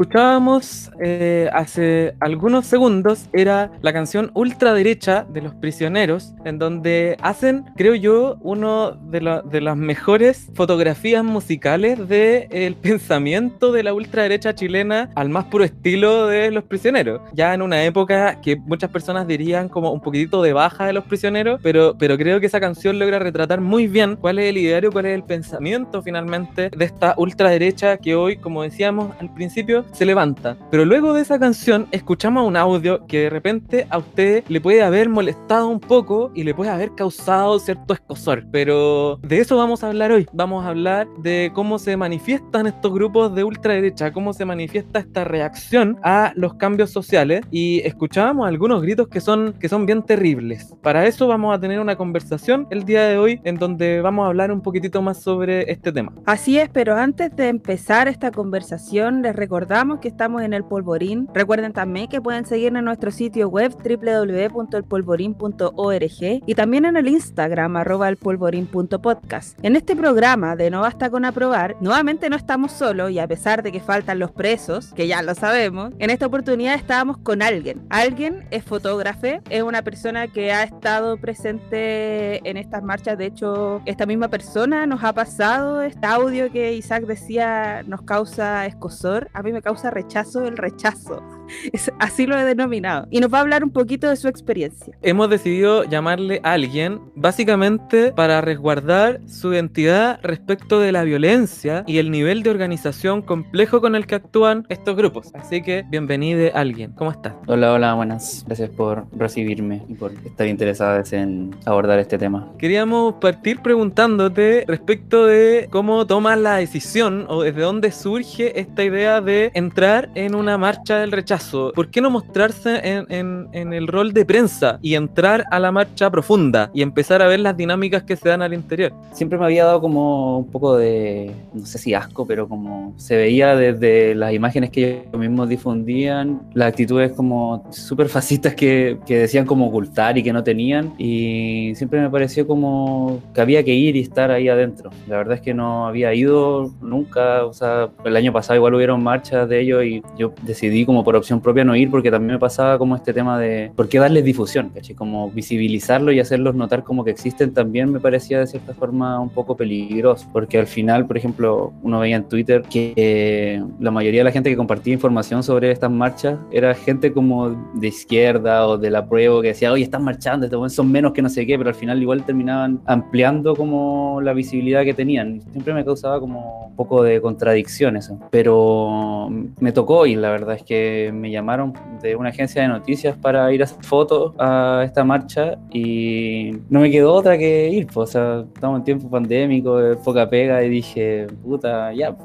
Escuchábamos 0.03 0.91
eh, 1.01 1.49
hace 1.53 2.15
algunos 2.19 2.67
segundos 2.67 3.29
era 3.33 3.71
la 3.83 3.93
canción 3.93 4.33
ultraderecha 4.35 5.25
de 5.33 5.43
Los 5.43 5.55
Prisioneros, 5.55 6.35
en 6.45 6.59
donde 6.59 7.17
hacen, 7.23 7.67
creo 7.77 7.95
yo, 7.95 8.37
uno 8.41 8.91
de, 9.11 9.21
la- 9.21 9.43
de 9.43 9.61
las 9.61 9.77
mejores 9.77 10.51
fotografías 10.55 11.23
musicales 11.23 12.09
del 12.09 12.75
pensamiento 12.83 13.71
de 13.71 13.85
la 13.85 13.95
ultraderecha 13.95 14.57
chilena 14.57 15.09
al 15.15 15.29
más 15.29 15.45
puro 15.45 15.63
estilo 15.63 16.27
de 16.27 16.51
Los 16.51 16.65
Prisioneros. 16.65 17.21
Ya 17.33 17.55
en 17.55 17.63
una 17.63 17.85
época 17.85 18.41
que 18.41 18.57
muchas 18.57 18.91
personas 18.91 19.29
dirían 19.29 19.69
como 19.69 19.93
un 19.93 20.01
poquitito 20.01 20.43
de 20.43 20.53
baja 20.53 20.85
de 20.87 20.95
Los 20.95 21.05
Prisioneros, 21.05 21.61
pero, 21.63 21.97
pero 21.97 22.19
creo 22.19 22.41
que 22.41 22.47
esa 22.47 22.59
canción 22.59 22.99
logra 22.99 23.21
retratar 23.21 23.61
muy 23.61 23.87
bien 23.87 24.17
cuál 24.17 24.41
es 24.41 24.51
el 24.51 24.59
ideario, 24.59 24.91
cuál 24.91 25.07
es 25.07 25.15
el 25.15 25.23
pensamiento 25.23 26.03
finalmente 26.03 26.71
de 26.77 26.85
esta 26.85 27.15
ultraderecha 27.17 27.99
que 27.99 28.17
hoy, 28.17 28.37
como 28.37 28.65
decíamos 28.65 29.13
al 29.21 29.33
principio, 29.33 29.85
se 29.93 30.07
levanta. 30.07 30.57
Pero 30.71 30.85
luego 30.85 31.13
de 31.15 31.23
esa 31.23 31.39
canción 31.39 31.87
escuchamos 31.91 32.47
un 32.47 32.57
audio 32.57 33.07
que 33.07 33.21
de 33.21 33.31
repente 33.31 33.87
a 33.91 33.99
usted 33.99 34.45
le 34.49 34.61
puede 34.61 34.83
haber 34.83 35.09
molestado 35.09 35.69
un 35.69 35.81
poco 35.81 36.31
y 36.35 36.45
le 36.45 36.55
puede 36.55 36.71
haber 36.71 36.95
causado 36.95 37.59
cierto 37.59 37.95
escosor. 37.95 38.45
Pero 38.51 39.19
de 39.23 39.39
eso 39.39 39.57
vamos 39.57 39.85
a 39.85 39.89
hablar 39.89 40.13
hoy. 40.13 40.27
Vamos 40.33 40.65
a 40.65 40.69
hablar 40.69 41.07
de 41.19 41.51
cómo 41.55 41.79
se 41.79 41.97
manifiestan 41.97 42.67
estos 42.67 42.93
grupos 42.93 43.35
de 43.35 43.45
ultraderecha, 43.45 44.13
cómo 44.13 44.33
se 44.33 44.45
manifiesta 44.45 45.01
esta 45.01 45.25
reacción 45.25 45.99
a 46.03 46.33
los 46.35 46.55
cambios 46.55 46.91
sociales 46.91 47.43
y 47.51 47.81
escuchábamos 47.81 48.49
algunos 48.49 48.83
gritos 48.83 49.09
que 49.09 49.21
son, 49.21 49.55
que 49.61 49.69
son 49.69 49.87
bien 49.87 50.03
terribles. 50.03 50.75
Para 50.83 51.07
eso 51.07 51.27
vamos 51.27 51.55
a 51.55 51.61
tener 51.61 51.81
una 51.81 51.97
conversación 51.97 52.67
el 52.71 52.85
día 52.85 53.05
de 53.05 53.19
hoy 53.19 53.41
en 53.45 53.57
donde 53.57 54.01
vamos 54.01 54.25
a 54.25 54.29
hablar 54.29 54.53
un 54.53 54.63
poquitito 54.63 55.03
más 55.03 55.21
sobre 55.21 55.71
este 55.71 55.93
tema. 55.93 56.13
Así 56.27 56.59
es, 56.59 56.69
pero 56.71 56.97
antes 56.97 57.35
de 57.37 57.49
empezar 57.49 58.09
esta 58.09 58.31
conversación, 58.31 59.23
les 59.23 59.37
recordamos 59.37 59.82
que 59.83 60.09
estamos 60.09 60.43
en 60.43 60.53
el 60.53 60.63
Polvorín. 60.63 61.29
Recuerden 61.35 61.73
también 61.73 62.07
que 62.07 62.21
pueden 62.21 62.47
seguirnos 62.47 62.79
en 62.79 62.85
nuestro 62.85 63.11
sitio 63.11 63.49
web 63.49 63.75
www.elpolvorín.org 63.75 66.43
y 66.47 66.55
también 66.55 66.85
en 66.85 66.97
el 66.97 67.09
Instagram 67.09 67.75
arroba 67.77 68.09
elpolvorín.podcast. 68.09 69.59
En 69.65 69.75
este 69.75 69.97
programa 69.97 70.55
de 70.55 70.71
No 70.71 70.83
Basta 70.83 71.11
con 71.11 71.25
Aprobar, 71.25 71.75
nuevamente 71.81 72.31
no 72.31 72.37
estamos 72.37 72.71
solos 72.71 73.11
y 73.11 73.19
a 73.19 73.27
pesar 73.27 73.65
de 73.65 73.73
que 73.73 73.81
faltan 73.81 74.21
los 74.21 74.31
presos, 74.31 74.93
que 74.95 75.09
ya 75.09 75.21
lo 75.21 75.35
sabemos, 75.35 75.93
en 75.99 76.11
esta 76.11 76.27
oportunidad 76.27 76.77
estábamos 76.77 77.19
con 77.19 77.43
alguien. 77.43 77.85
Alguien 77.91 78.47
es 78.53 78.63
fotógrafo, 78.63 79.41
es 79.51 79.63
una 79.65 79.83
persona 79.83 80.29
que 80.29 80.53
ha 80.53 80.63
estado 80.63 81.17
presente 81.17 82.49
en 82.49 82.57
estas 82.57 82.85
marchas. 82.85 83.19
De 83.19 83.27
hecho, 83.27 83.83
esta 83.85 84.07
misma 84.07 84.29
persona 84.29 84.87
nos 84.87 85.03
ha 85.03 85.13
pasado 85.13 85.83
este 85.83 86.07
audio 86.07 86.53
que 86.53 86.75
Isaac 86.75 87.05
decía 87.05 87.83
nos 87.87 88.03
causa 88.03 88.67
escosor. 88.67 89.31
A 89.33 89.43
mí 89.43 89.53
me 89.53 89.62
causa 89.63 89.91
rechazo 89.91 90.45
el 90.45 90.57
rechazo. 90.57 91.23
Es- 91.73 91.93
así 91.99 92.27
lo 92.27 92.37
he 92.39 92.45
denominado. 92.45 93.07
Y 93.11 93.21
nos 93.21 93.33
va 93.33 93.39
a 93.39 93.41
hablar 93.43 93.65
un 93.65 93.71
poquito 93.71 94.09
de 94.09 94.17
su 94.17 94.29
experiencia. 94.29 94.97
Hemos 95.03 95.31
decidido 95.31 95.85
llamarle 95.85 96.41
a 96.43 96.53
alguien 96.53 97.01
básicamente 97.15 98.13
para 98.13 98.41
resguardar 98.41 99.21
su 99.27 99.53
identidad 99.53 100.21
respecto 100.23 100.81
de 100.81 100.93
la 100.93 101.03
violencia 101.05 101.85
y 101.87 101.99
el 101.99 102.11
nivel 102.11 102.43
de 102.43 102.51
organización 102.51 103.23
complejo 103.23 103.81
con 103.81 103.95
el 103.95 104.07
que 104.07 104.15
actúan 104.17 104.67
estos 104.69 104.97
grupos. 104.97 105.31
Así 105.35 105.63
que 105.63 105.85
bienvenido 105.91 106.51
alguien. 106.55 106.93
¿Cómo 106.93 107.11
estás? 107.11 107.35
Hola, 107.47 107.73
hola, 107.73 107.95
buenas. 107.95 108.45
Gracias 108.47 108.71
por 108.71 109.07
recibirme 109.17 109.83
y 109.89 109.95
por 109.95 110.13
estar 110.13 110.47
interesadas 110.47 111.13
en 111.13 111.55
abordar 111.67 111.99
este 111.99 112.19
tema. 112.19 112.49
Queríamos 112.59 113.15
partir 113.15 113.61
preguntándote 113.61 114.65
respecto 114.67 115.27
de 115.27 115.69
cómo 115.71 116.07
tomas 116.07 116.39
la 116.39 116.57
decisión 116.57 117.27
o 117.29 117.43
desde 117.43 117.63
dónde 117.63 117.93
surge 117.93 118.59
esta 118.61 118.85
idea 118.85 119.21
de 119.21 119.51
entrar 119.55 120.11
en 120.15 120.35
una 120.35 120.59
marcha 120.59 120.99
del 120.99 121.13
rechazo. 121.13 121.42
¿Por 121.75 121.89
qué 121.91 122.01
no 122.01 122.11
mostrarse 122.11 122.81
en, 122.83 123.07
en- 123.11 123.49
en 123.53 123.73
el 123.73 123.87
rol 123.87 124.13
de 124.13 124.25
prensa 124.25 124.79
y 124.83 124.95
entrar 124.95 125.45
a 125.51 125.59
la 125.59 125.71
marcha 125.73 126.11
profunda 126.11 126.71
y 126.75 126.83
empezar 126.83 127.23
a 127.23 127.27
ver 127.27 127.41
las 127.41 127.57
dinámicas 127.57 128.03
que 128.03 128.17
se 128.17 128.29
dan 128.29 128.43
al 128.43 128.55
interior? 128.55 128.93
Siempre 129.13 129.39
me 129.39 129.45
había 129.45 129.65
dado 129.65 129.81
como 129.81 130.39
un 130.39 130.47
poco 130.51 130.77
de, 130.77 131.33
no 131.53 131.67
sé 131.67 131.79
si 131.79 131.95
asco, 131.95 132.27
pero 132.27 132.49
como 132.49 132.95
se 132.97 133.17
veía 133.17 133.55
desde 133.57 134.15
las 134.15 134.33
imágenes 134.33 134.71
que 134.71 135.03
ellos 135.09 135.19
mismos 135.21 135.49
difundían, 135.49 136.41
las 136.55 136.69
actitudes 136.69 137.13
como 137.13 137.65
súper 137.71 138.09
fascistas 138.09 138.55
que, 138.55 138.99
que 139.07 139.19
decían 139.19 139.47
como 139.47 139.67
ocultar 139.69 140.17
y 140.19 140.23
que 140.23 140.33
no 140.33 140.43
tenían. 140.45 140.93
Y 140.99 141.75
siempre 141.75 142.01
me 142.01 142.11
pareció 142.11 142.47
como 142.47 143.21
que 143.35 143.41
había 143.41 143.63
que 143.65 143.75
ir 143.75 143.97
y 143.97 144.01
estar 144.01 144.31
ahí 144.31 144.49
adentro. 144.49 144.91
La 145.09 145.17
verdad 145.19 145.35
es 145.35 145.41
que 145.41 145.55
no 145.55 145.87
había 145.87 146.15
ido 146.15 146.71
nunca, 146.81 147.45
o 147.45 147.53
sea, 147.53 147.91
el 148.05 148.17
año 148.17 148.33
pasado 148.33 148.57
igual 148.57 148.75
hubieron 148.75 149.03
marchas 149.03 149.49
de 149.49 149.61
ellos 149.61 149.85
y 149.85 150.03
yo 150.17 150.33
decidí 150.43 150.85
como 150.87 151.05
por 151.05 151.17
opción 151.23 151.41
propia 151.41 151.65
no 151.65 151.75
ir 151.75 151.91
porque 151.91 152.11
también 152.11 152.35
me 152.35 152.39
pasaba 152.39 152.79
como 152.79 152.95
este 152.95 153.13
tema 153.13 153.39
de 153.39 153.73
por 153.75 153.89
qué 153.89 153.99
darles 153.99 154.25
difusión, 154.25 154.71
¿cachai? 154.71 154.95
Como 154.95 155.31
visibilizarlo 155.31 156.13
y 156.13 156.21
hacerlos 156.21 156.55
notar 156.55 156.85
como 156.85 157.05
que 157.05 157.11
existen 157.11 157.53
también 157.55 157.91
me 157.91 158.01
parecía 158.01 158.41
de 158.41 158.47
cierta 158.47 158.75
forma 158.75 159.21
un 159.21 159.31
poco 159.31 159.57
peligroso, 159.57 160.29
porque 160.33 160.59
al 160.59 160.67
final, 160.67 161.07
por 161.07 161.17
ejemplo, 161.17 161.73
uno 161.83 162.01
veía 162.01 162.17
en 162.17 162.29
Twitter 162.29 162.63
que 162.63 162.93
eh, 162.97 163.63
la 163.81 163.91
mayoría 163.91 164.21
de 164.21 164.25
la 164.25 164.33
gente 164.33 164.51
que 164.51 164.57
compartía 164.57 164.93
información 164.93 165.43
sobre 165.43 165.71
estas 165.71 165.91
marchas 165.91 166.39
era 166.51 166.75
gente 166.75 167.13
como 167.13 167.51
de 167.75 167.89
izquierda 167.89 168.67
o 168.67 168.79
de 168.79 168.91
la 168.91 169.07
prueba 169.07 169.41
que 169.43 169.49
decía, 169.49 169.73
oye, 169.73 169.85
están 169.85 170.05
marchando, 170.05 170.69
son 170.69 170.91
menos 170.91 171.13
que 171.13 171.23
no 171.23 171.29
sé 171.29 171.47
qué, 171.47 171.57
pero 171.57 171.71
al 171.71 171.75
final 171.75 172.01
igual 172.03 172.25
terminaban 172.25 172.81
ampliando 172.87 173.55
como 173.55 174.21
la 174.23 174.33
visibilidad 174.33 174.85
que 174.85 174.95
tenían. 174.95 175.41
Siempre 175.53 175.75
me 175.75 175.85
causaba 175.85 176.21
como 176.21 176.67
un 176.67 176.77
poco 176.77 177.03
de 177.03 177.21
contradicción 177.21 177.97
eso, 177.97 178.19
pero 178.31 179.29
me 179.61 179.73
tocó 179.73 180.07
y 180.07 180.17
la 180.17 180.31
verdad 180.31 180.57
es 180.57 180.63
que 180.63 181.12
me 181.13 181.31
llamaron 181.31 181.73
de 182.01 182.17
una 182.17 182.31
agencia 182.31 182.63
de 182.63 182.69
noticias 182.69 183.17
para 183.17 183.53
ir 183.53 183.63
a 183.63 183.65
hacer 183.65 183.85
fotos 183.85 184.35
a 184.39 184.83
esta 184.85 185.05
marcha 185.05 185.59
y 185.71 186.53
no 186.69 186.81
me 186.81 186.91
quedó 186.91 187.13
otra 187.13 187.39
que 187.39 187.71
ir, 187.71 187.87
pues, 187.87 187.97
o 187.97 188.07
sea, 188.07 188.45
estamos 188.55 188.79
en 188.79 188.85
tiempo 188.85 189.09
pandémico, 189.11 189.79
poca 190.05 190.29
pega 190.29 190.63
y 190.65 190.69
dije, 190.69 191.27
puta, 191.43 191.93
ya, 191.93 192.17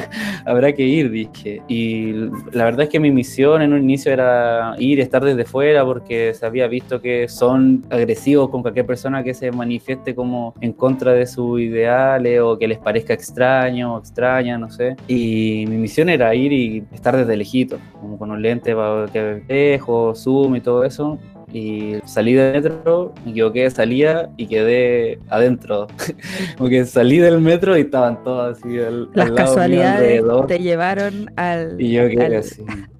habrá 0.44 0.72
que 0.72 0.82
ir, 0.82 1.10
dije. 1.10 1.62
Y 1.68 2.12
la 2.52 2.64
verdad 2.64 2.82
es 2.82 2.88
que 2.88 3.00
mi 3.00 3.10
misión 3.10 3.62
en 3.62 3.72
un 3.72 3.82
inicio 3.82 4.12
era 4.12 4.74
ir, 4.78 5.00
estar 5.00 5.24
desde 5.24 5.44
fuera, 5.44 5.84
porque 5.84 6.34
se 6.34 6.46
había 6.46 6.66
visto 6.66 7.00
que 7.00 7.28
son 7.28 7.84
agresivos 7.90 8.50
con 8.50 8.62
cualquier 8.62 8.86
persona 8.86 9.22
que 9.22 9.34
se 9.34 9.50
manifieste 9.50 10.14
como 10.14 10.54
en 10.60 10.72
contra 10.72 11.12
de 11.12 11.26
sus 11.26 11.60
ideales 11.60 12.40
o 12.40 12.58
que 12.58 12.68
les 12.68 12.78
parezca 12.78 13.14
extraño 13.14 13.94
o 13.94 13.98
extraña, 13.98 14.58
no 14.58 14.70
sé. 14.70 14.96
Y 15.08 15.64
mi 15.68 15.76
misión 15.76 16.08
era 16.08 16.34
ir 16.34 16.52
y 16.52 16.84
estar 16.92 17.16
desde 17.16 17.36
lejito, 17.36 17.78
como 18.00 18.18
con 18.18 18.30
un 18.36 18.42
lente 18.42 18.74
para 18.74 19.06
que 19.06 19.42
lejos, 19.48 20.22
zoom 20.22 20.56
y 20.56 20.60
todo 20.60 20.84
eso. 20.84 21.18
Y 21.52 21.94
salí 22.04 22.34
del 22.34 22.54
metro, 22.54 23.14
me 23.24 23.30
equivoqué 23.30 23.62
de 23.62 23.70
salida 23.70 24.30
y 24.36 24.46
quedé 24.46 25.18
adentro. 25.28 25.86
Como 26.58 26.68
que 26.68 26.84
salí 26.84 27.18
del 27.18 27.40
metro 27.40 27.76
y 27.78 27.82
estaban 27.82 28.22
todos 28.24 28.58
así 28.58 28.78
al, 28.78 29.08
Las 29.14 29.28
al 29.28 29.34
lado 29.34 29.34
mío 29.34 29.34
casualidades 29.36 30.00
alrededor. 30.20 30.46
te 30.48 30.58
llevaron 30.58 31.30
al, 31.36 31.80
Y 31.80 31.92
yo 31.92 32.08
quedé 32.08 32.36
al- 32.36 32.44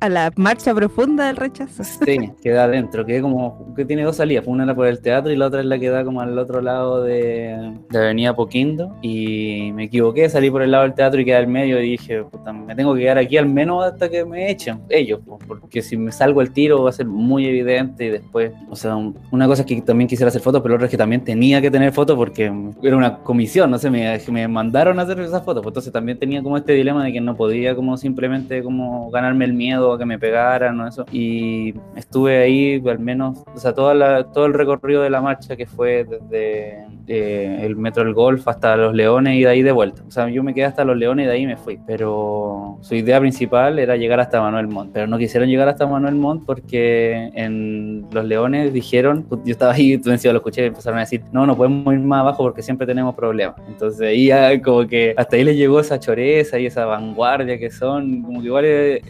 a 0.01 0.09
la 0.09 0.33
marcha 0.37 0.75
profunda 0.75 1.27
del 1.27 1.37
rechazo. 1.37 1.83
Sí, 1.83 2.19
quedé 2.43 2.59
adentro, 2.59 3.05
quedé 3.05 3.21
como 3.21 3.75
que 3.75 3.85
tiene 3.85 4.05
dos 4.05 4.17
salidas, 4.17 4.45
una 4.47 4.65
era 4.65 4.75
por 4.75 4.87
el 4.87 5.01
teatro 5.01 5.33
y 5.33 5.37
la 5.37 5.47
otra 5.47 5.61
es 5.61 5.67
la 5.67 5.79
que 5.79 5.89
da 5.91 6.05
como 6.05 6.21
al 6.21 6.39
otro 6.39 6.61
lado 6.61 7.03
de, 7.03 7.73
de 7.91 7.99
Avenida 7.99 8.35
Poquindo 8.37 8.95
y 9.03 9.73
me 9.75 9.85
equivoqué, 9.85 10.29
salí 10.29 10.51
por 10.51 10.63
el 10.63 10.71
lado 10.71 10.85
del 10.85 10.95
teatro 10.95 11.21
y 11.21 11.25
quedé 11.25 11.37
al 11.37 11.49
medio 11.49 11.81
y 11.83 11.91
dije, 11.93 12.23
puta, 12.25 12.53
me 12.53 12.75
tengo 12.77 12.95
que 12.95 13.01
quedar 13.01 13.19
aquí 13.19 13.37
al 13.39 13.47
menos 13.49 13.85
hasta 13.85 14.09
que 14.09 14.25
me 14.25 14.51
echen 14.51 14.81
ellos, 14.89 15.21
po, 15.25 15.39
porque 15.49 15.83
si 15.83 15.97
me 15.97 16.13
salgo 16.13 16.41
el 16.43 16.53
tiro 16.53 16.83
va 16.85 16.91
a 16.91 16.93
ser 16.93 17.07
muy 17.07 17.47
evidente 17.47 18.05
y 18.05 18.11
después, 18.11 18.36
o 18.71 18.77
sea, 18.77 18.97
un- 18.97 19.17
una 19.31 19.47
cosa 19.47 19.63
es 19.63 19.67
que 19.67 19.81
también 19.83 20.09
quisiera 20.09 20.29
hacer 20.29 20.41
fotos, 20.43 20.61
pero 20.63 20.75
otra 20.75 20.87
es 20.87 20.91
que 20.91 20.97
también 20.97 21.23
tenía 21.25 21.61
que 21.61 21.71
tener 21.71 21.93
fotos 21.93 22.17
porque 22.17 22.53
era 22.83 22.97
una 22.97 23.19
comisión, 23.19 23.71
no 23.71 23.79
sé, 23.79 23.91
me, 23.91 24.19
me 24.31 24.49
mandaron 24.49 24.99
a 24.99 25.03
hacer 25.03 25.19
esas 25.21 25.43
fotos, 25.45 25.63
pues 25.63 25.71
entonces 25.73 25.93
también 25.93 26.19
tenía 26.19 26.43
como 26.43 26.57
este 26.57 26.73
dilema 26.73 27.05
de 27.05 27.13
que 27.13 27.21
no 27.21 27.35
podía 27.37 27.75
como 27.75 27.97
simplemente 27.97 28.63
como 28.63 29.11
ganarme 29.11 29.45
el 29.45 29.53
miedo 29.55 29.93
a 29.93 29.99
que 29.99 30.07
me 30.07 30.19
pegaran 30.19 30.79
o 30.81 30.89
eso, 30.89 31.05
y 31.13 31.75
estuve 31.97 32.39
ahí 32.43 32.83
al 32.87 32.99
menos, 32.99 33.43
o 33.55 33.59
sea, 33.59 33.73
toda 33.75 33.95
la, 33.95 34.25
todo 34.25 34.47
el 34.47 34.55
recorrido 34.55 35.03
de 35.03 35.11
la 35.11 35.21
marcha 35.21 35.57
que 35.57 35.67
fue 35.67 36.05
desde 36.05 36.85
eh, 37.09 37.59
el 37.63 37.77
metro 37.77 38.05
del 38.05 38.15
Golf 38.15 38.47
hasta 38.49 38.77
Los 38.77 38.95
Leones 38.95 39.37
y 39.37 39.41
de 39.43 39.49
ahí 39.49 39.63
de 39.63 39.71
vuelta. 39.73 40.03
O 40.07 40.11
sea, 40.11 40.29
yo 40.29 40.43
me 40.43 40.55
quedé 40.55 40.65
hasta 40.65 40.85
Los 40.85 40.97
Leones 40.97 41.25
y 41.25 41.27
de 41.29 41.33
ahí 41.35 41.47
me 41.47 41.57
fui. 41.57 41.79
Pero 41.87 42.79
su 42.81 42.95
idea 42.97 43.21
principal 43.21 43.79
era 43.79 43.97
llegar 43.97 44.19
hasta 44.19 44.41
Manuel 44.41 44.67
Montt. 44.67 44.91
Pero 44.93 45.07
no 45.07 45.17
quisieron 45.17 45.49
llegar 45.49 45.69
hasta 45.69 45.87
Manuel 45.87 46.17
Montt 46.17 46.45
porque 46.45 47.31
en 47.35 48.07
Los 48.11 48.25
Leones 48.29 48.73
dijeron, 48.73 49.27
yo 49.45 49.53
estaba 49.53 49.73
ahí, 49.73 49.97
tú 50.03 50.11
encima 50.11 50.33
lo 50.33 50.39
escuché 50.39 50.63
y 50.63 50.67
empezaron 50.67 50.99
a 50.99 51.03
decir, 51.03 51.23
no, 51.33 51.47
no 51.47 51.57
podemos 51.57 51.93
ir 51.95 52.01
más 52.01 52.21
abajo 52.21 52.43
porque 52.45 52.63
siempre 52.63 52.87
tenemos 52.87 53.15
problemas. 53.15 53.57
Entonces 53.69 54.01
ahí 54.01 54.27
ya 54.27 54.61
como 54.63 54.87
que 54.87 55.15
hasta 55.17 55.37
ahí 55.37 55.45
les 55.45 55.57
llegó 55.57 55.81
esa 55.81 55.99
choreza 56.01 56.59
y 56.59 56.67
esa 56.67 56.85
vanguardia 56.87 57.59
que 57.59 57.71
son, 57.71 58.23
como 58.23 58.41
que 58.41 58.47
igual 58.47 58.65
era, 58.65 59.01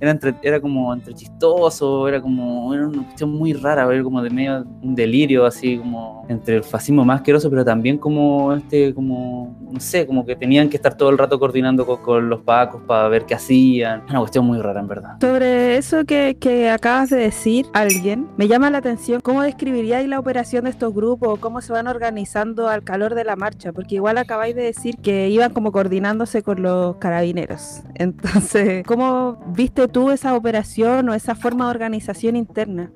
era, 0.00 0.10
entre- 0.10 0.34
era 0.42 0.60
como 0.60 0.92
entre 0.94 1.14
chistoso, 1.14 2.08
era 2.08 2.20
como 2.20 2.72
era 2.74 2.86
una 2.88 3.02
cuestión 3.04 3.30
muy 3.30 3.52
rara, 3.52 3.92
era 3.92 4.02
como 4.02 4.22
de 4.22 4.30
medio 4.30 4.64
un 4.82 4.94
delirio 4.94 5.44
así 5.46 5.78
como 5.78 6.24
entre 6.28 6.56
el 6.56 6.64
fascismo 6.64 7.04
más 7.04 7.16
asqueroso, 7.20 7.48
pero 7.50 7.64
también 7.64 7.98
como 7.98 8.52
este, 8.54 8.92
como, 8.94 9.56
no 9.72 9.80
sé, 9.80 10.06
como 10.06 10.24
que 10.26 10.34
tenían 10.36 10.68
que 10.68 10.76
estar 10.76 10.96
todo 10.96 11.10
el 11.10 11.18
rato 11.18 11.38
coordinando 11.38 11.86
con, 11.86 11.98
con 11.98 12.28
los 12.28 12.40
pacos 12.40 12.82
para 12.86 13.08
ver 13.08 13.24
qué 13.26 13.34
hacían. 13.34 14.02
Una 14.08 14.20
cuestión 14.20 14.44
muy 14.46 14.58
rara 14.60 14.80
en 14.80 14.88
verdad. 14.88 15.16
Sobre 15.20 15.76
eso 15.76 16.04
que, 16.04 16.36
que 16.40 16.68
acabas 16.70 17.10
de 17.10 17.16
decir, 17.18 17.66
alguien, 17.72 18.26
me 18.36 18.48
llama 18.48 18.65
la 18.70 18.78
atención 18.78 19.20
cómo 19.20 19.42
describiríais 19.42 20.08
la 20.08 20.18
operación 20.18 20.64
de 20.64 20.70
estos 20.70 20.94
grupos 20.94 21.38
cómo 21.38 21.60
se 21.60 21.72
van 21.72 21.86
organizando 21.86 22.68
al 22.68 22.82
calor 22.82 23.14
de 23.14 23.24
la 23.24 23.36
marcha, 23.36 23.72
porque 23.72 23.96
igual 23.96 24.18
acabáis 24.18 24.54
de 24.54 24.62
decir 24.62 24.96
que 24.98 25.28
iban 25.28 25.52
como 25.52 25.72
coordinándose 25.72 26.42
con 26.42 26.62
los 26.62 26.96
carabineros. 26.96 27.82
Entonces, 27.94 28.84
¿cómo 28.86 29.38
viste 29.54 29.88
tú 29.88 30.10
esa 30.10 30.34
operación 30.34 31.08
o 31.08 31.14
esa 31.14 31.34
forma 31.34 31.64
de 31.66 31.70
organización 31.70 32.36
interna? 32.36 32.90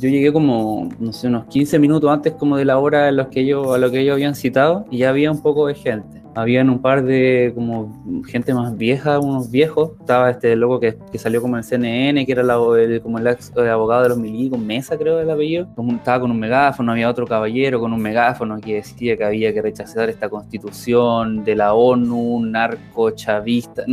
Yo 0.00 0.08
llegué 0.08 0.32
como, 0.32 0.88
no 0.98 1.12
sé, 1.12 1.28
unos 1.28 1.46
15 1.46 1.78
minutos 1.78 2.10
antes 2.10 2.34
como 2.34 2.56
de 2.56 2.64
la 2.64 2.78
hora 2.78 3.08
en 3.08 3.16
los 3.16 3.28
que 3.28 3.40
ellos, 3.40 3.74
a 3.74 3.78
lo 3.78 3.90
que 3.90 4.00
ellos 4.00 4.14
habían 4.14 4.34
citado 4.34 4.86
y 4.90 4.98
ya 4.98 5.10
había 5.10 5.30
un 5.30 5.40
poco 5.40 5.66
de 5.66 5.74
gente. 5.74 6.25
Habían 6.36 6.68
un 6.70 6.80
par 6.80 7.02
de 7.02 7.50
como 7.54 8.22
gente 8.28 8.52
más 8.54 8.76
vieja, 8.76 9.18
unos 9.18 9.50
viejos. 9.50 9.92
Estaba 9.98 10.30
este 10.30 10.54
loco 10.54 10.78
que, 10.78 10.96
que 11.10 11.18
salió 11.18 11.40
como 11.42 11.56
en 11.56 11.64
CNN, 11.64 12.24
que 12.26 12.32
era 12.32 12.42
la- 12.42 12.58
el, 12.78 13.00
como 13.00 13.18
el, 13.18 13.26
ex- 13.26 13.52
el 13.56 13.68
abogado 13.70 14.02
de 14.02 14.10
los 14.10 14.18
milicos, 14.18 14.58
Mesa 14.58 14.96
creo 14.98 15.18
el 15.20 15.30
apellido. 15.30 15.66
Como 15.74 15.92
estaba 15.92 16.20
con 16.20 16.30
un 16.30 16.38
megáfono, 16.38 16.92
había 16.92 17.08
otro 17.08 17.26
caballero 17.26 17.80
con 17.80 17.92
un 17.92 18.00
megáfono 18.02 18.60
que 18.60 18.74
decía 18.74 19.16
que 19.16 19.24
había 19.24 19.52
que 19.54 19.62
rechazar 19.62 20.08
esta 20.10 20.28
constitución 20.28 21.44
de 21.44 21.54
la 21.56 21.74
ONU, 21.74 22.40
narco, 22.44 23.10
chavista. 23.12 23.84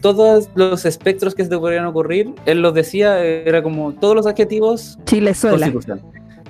Todos 0.00 0.48
los 0.56 0.84
espectros 0.84 1.34
que 1.34 1.44
se 1.44 1.50
te 1.50 1.58
podrían 1.58 1.86
ocurrir, 1.86 2.32
él 2.46 2.60
los 2.60 2.74
decía, 2.74 3.22
era 3.22 3.62
como 3.62 3.92
todos 3.92 4.16
los 4.16 4.26
adjetivos 4.26 4.98
Chilezuela. 5.04 5.70
Constitución. 5.70 6.00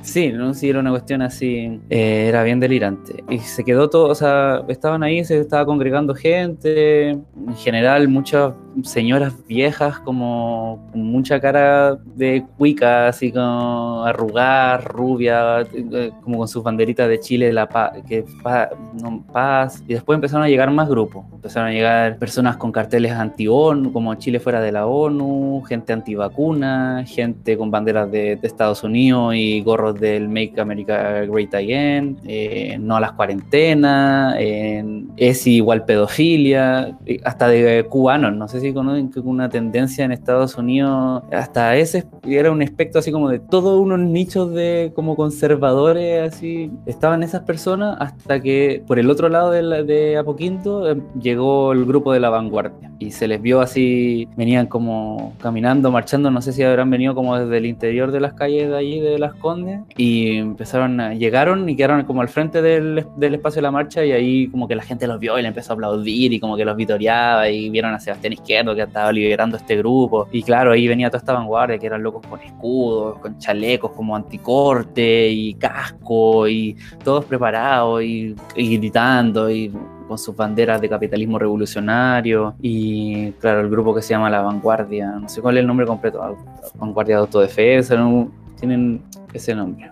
Sí, 0.05 0.33
no, 0.33 0.53
sí, 0.53 0.69
era 0.69 0.81
una 0.81 0.91
cuestión 0.91 1.23
así, 1.23 1.81
eh, 1.89 2.27
era 2.29 2.43
bien 2.43 2.59
delirante. 2.59 3.23
Y 3.31 3.38
se 3.38 3.62
quedó 3.62 3.88
todo, 3.88 4.09
o 4.09 4.15
sea, 4.17 4.65
estaban 4.67 5.05
ahí, 5.05 5.25
se 5.25 5.38
estaba 5.38 5.65
congregando 5.65 6.12
gente, 6.12 7.11
en 7.11 7.55
general 7.57 8.09
muchas 8.09 8.53
señoras 8.83 9.33
viejas 9.47 10.01
como 10.01 10.88
con 10.91 11.05
mucha 11.05 11.38
cara 11.41 11.95
de 12.17 12.45
cuica, 12.59 13.07
así 13.09 13.31
como 13.31 14.03
arrugada, 14.05 14.79
rubia, 14.79 15.61
eh, 15.61 16.11
como 16.25 16.38
con 16.38 16.49
sus 16.49 16.65
banderitas 16.65 17.09
de 17.09 17.21
Chile, 17.21 17.53
la 17.53 17.69
paz, 17.69 17.93
que 18.09 18.25
pa- 18.43 18.71
no, 19.01 19.23
paz. 19.33 19.85
Y 19.87 19.95
después 19.95 20.17
empezaron 20.17 20.45
a 20.45 20.49
llegar 20.49 20.69
más 20.73 20.88
grupos, 20.88 21.27
empezaron 21.33 21.69
a 21.69 21.73
llegar 21.73 22.19
personas 22.19 22.57
con 22.57 22.73
carteles 22.73 23.12
anti-ONU, 23.12 23.93
como 23.93 24.15
Chile 24.17 24.41
fuera 24.41 24.61
de 24.61 24.73
la 24.73 24.87
ONU, 24.87 25.62
gente 25.69 25.93
antivacuna, 25.93 27.05
gente 27.07 27.57
con 27.57 27.71
banderas 27.71 28.11
de, 28.11 28.35
de 28.37 28.47
Estados 28.49 28.83
Unidos 28.83 29.35
y 29.37 29.61
gorros 29.61 29.91
del 29.94 30.28
Make 30.28 30.61
America 30.61 31.20
Great 31.26 31.55
Again, 31.55 32.18
eh, 32.24 32.76
no 32.81 32.96
a 32.96 33.00
las 33.00 33.12
cuarentenas, 33.12 34.37
eh, 34.38 34.85
es 35.16 35.46
igual 35.46 35.85
pedofilia, 35.85 36.96
eh, 37.07 37.20
hasta 37.24 37.48
de 37.48 37.85
cubanos, 37.88 38.35
no 38.35 38.48
sé 38.48 38.61
si 38.61 38.72
conocen 38.72 39.11
que 39.11 39.20
una 39.20 39.48
tendencia 39.48 40.05
en 40.05 40.12
Estados 40.12 40.57
Unidos, 40.57 41.22
hasta 41.33 41.76
ese 41.76 42.05
era 42.26 42.50
un 42.50 42.62
espectro 42.62 42.98
así 43.00 43.12
como 43.12 43.28
de 43.28 43.38
todos 43.38 43.81
unos 43.81 43.98
nichos 43.98 44.52
de 44.52 44.92
como 44.94 45.16
conservadores, 45.16 46.33
así, 46.35 46.70
estaban 46.87 47.22
esas 47.22 47.42
personas 47.42 47.96
hasta 48.00 48.40
que 48.40 48.83
por 48.87 48.98
el 48.98 49.11
otro 49.11 49.28
lado 49.28 49.50
de, 49.50 49.62
la- 49.62 49.83
de 49.83 50.16
Apoquinto 50.16 50.90
eh, 50.90 50.96
llegó 51.20 51.72
el 51.72 51.85
grupo 51.85 52.12
de 52.12 52.20
la 52.20 52.31
vanguardia 52.31 52.90
y 52.98 53.11
se 53.11 53.26
les 53.28 53.40
vio 53.42 53.61
así, 53.61 54.28
venían 54.37 54.66
como 54.66 55.35
caminando, 55.40 55.90
marchando, 55.90 56.31
no 56.31 56.40
sé 56.40 56.52
si 56.52 56.62
habrán 56.62 56.90
venido 56.90 57.14
como 57.14 57.37
desde 57.37 57.59
el 57.59 57.66
interior 57.66 58.12
de 58.12 58.20
las 58.20 58.35
calles 58.35 58.68
de 58.68 58.76
allí, 58.76 59.00
de 59.00 59.18
Las 59.18 59.35
Condes, 59.35 59.81
y 59.97 60.37
empezaron 60.38 61.01
a, 61.01 61.14
llegaron 61.14 61.68
y 61.68 61.77
quedaron 61.77 62.05
como 62.05 62.23
al 62.23 62.29
frente 62.29 62.62
del, 62.62 63.07
del 63.16 63.35
espacio 63.35 63.59
de 63.59 63.62
la 63.62 63.71
marcha 63.71 64.05
y 64.05 64.12
ahí 64.12 64.49
como 64.49 64.66
que 64.66 64.75
la 64.75 64.83
gente 64.83 65.07
los 65.07 65.18
vio 65.18 65.38
y 65.38 65.42
le 65.42 65.49
empezó 65.49 65.73
a 65.73 65.75
aplaudir 65.75 66.33
y 66.33 66.40
como 66.40 66.57
que 66.57 66.64
los 66.64 66.77
vitoreaba 66.77 67.49
y 67.49 67.71
vieron 67.71 67.95
a 67.95 68.01
Sebastián 68.01 68.33
Izquierdo 68.33 68.75
que 68.75 68.83
estaba 68.83 69.12
liderando 69.12 69.57
este 69.57 69.77
grupo 69.77 70.29
y 70.33 70.42
claro, 70.42 70.73
ahí 70.73 70.88
venía 70.88 71.09
toda 71.09 71.18
esta 71.18 71.33
vanguardia 71.33 71.79
que 71.79 71.87
eran 71.87 72.03
locos 72.03 72.27
con 72.27 72.40
escudos, 72.40 73.18
con 73.18 73.38
chalecos 73.38 73.92
como 73.92 74.16
anticorte 74.16 75.29
y 75.29 75.55
casco 75.55 76.49
y 76.49 76.77
todos 77.05 77.25
preparados 77.25 78.03
y, 78.03 78.35
y 78.57 78.77
gritando 78.79 79.51
y 79.51 79.73
con 80.09 80.18
sus 80.18 80.37
banderas 80.37 80.81
de 80.81 80.88
capitalismo 80.88 81.38
revolucionario 81.38 82.55
y 82.61 83.33
claro, 83.33 83.61
el 83.61 83.71
grupo 83.71 83.95
que 83.95 84.03
se 84.03 84.11
llama 84.11 84.29
La 84.31 84.42
Vanguardia, 84.42 85.12
no 85.12 85.29
sé 85.29 85.40
cuál 85.40 85.57
es 85.57 85.61
el 85.61 85.66
nombre 85.66 85.87
completo, 85.87 86.37
Vanguardia 86.75 87.16
de 87.16 87.21
Autodefensa, 87.23 87.97
¿no? 87.97 88.31
tienen 88.62 89.03
ese 89.33 89.55
nombre. 89.55 89.90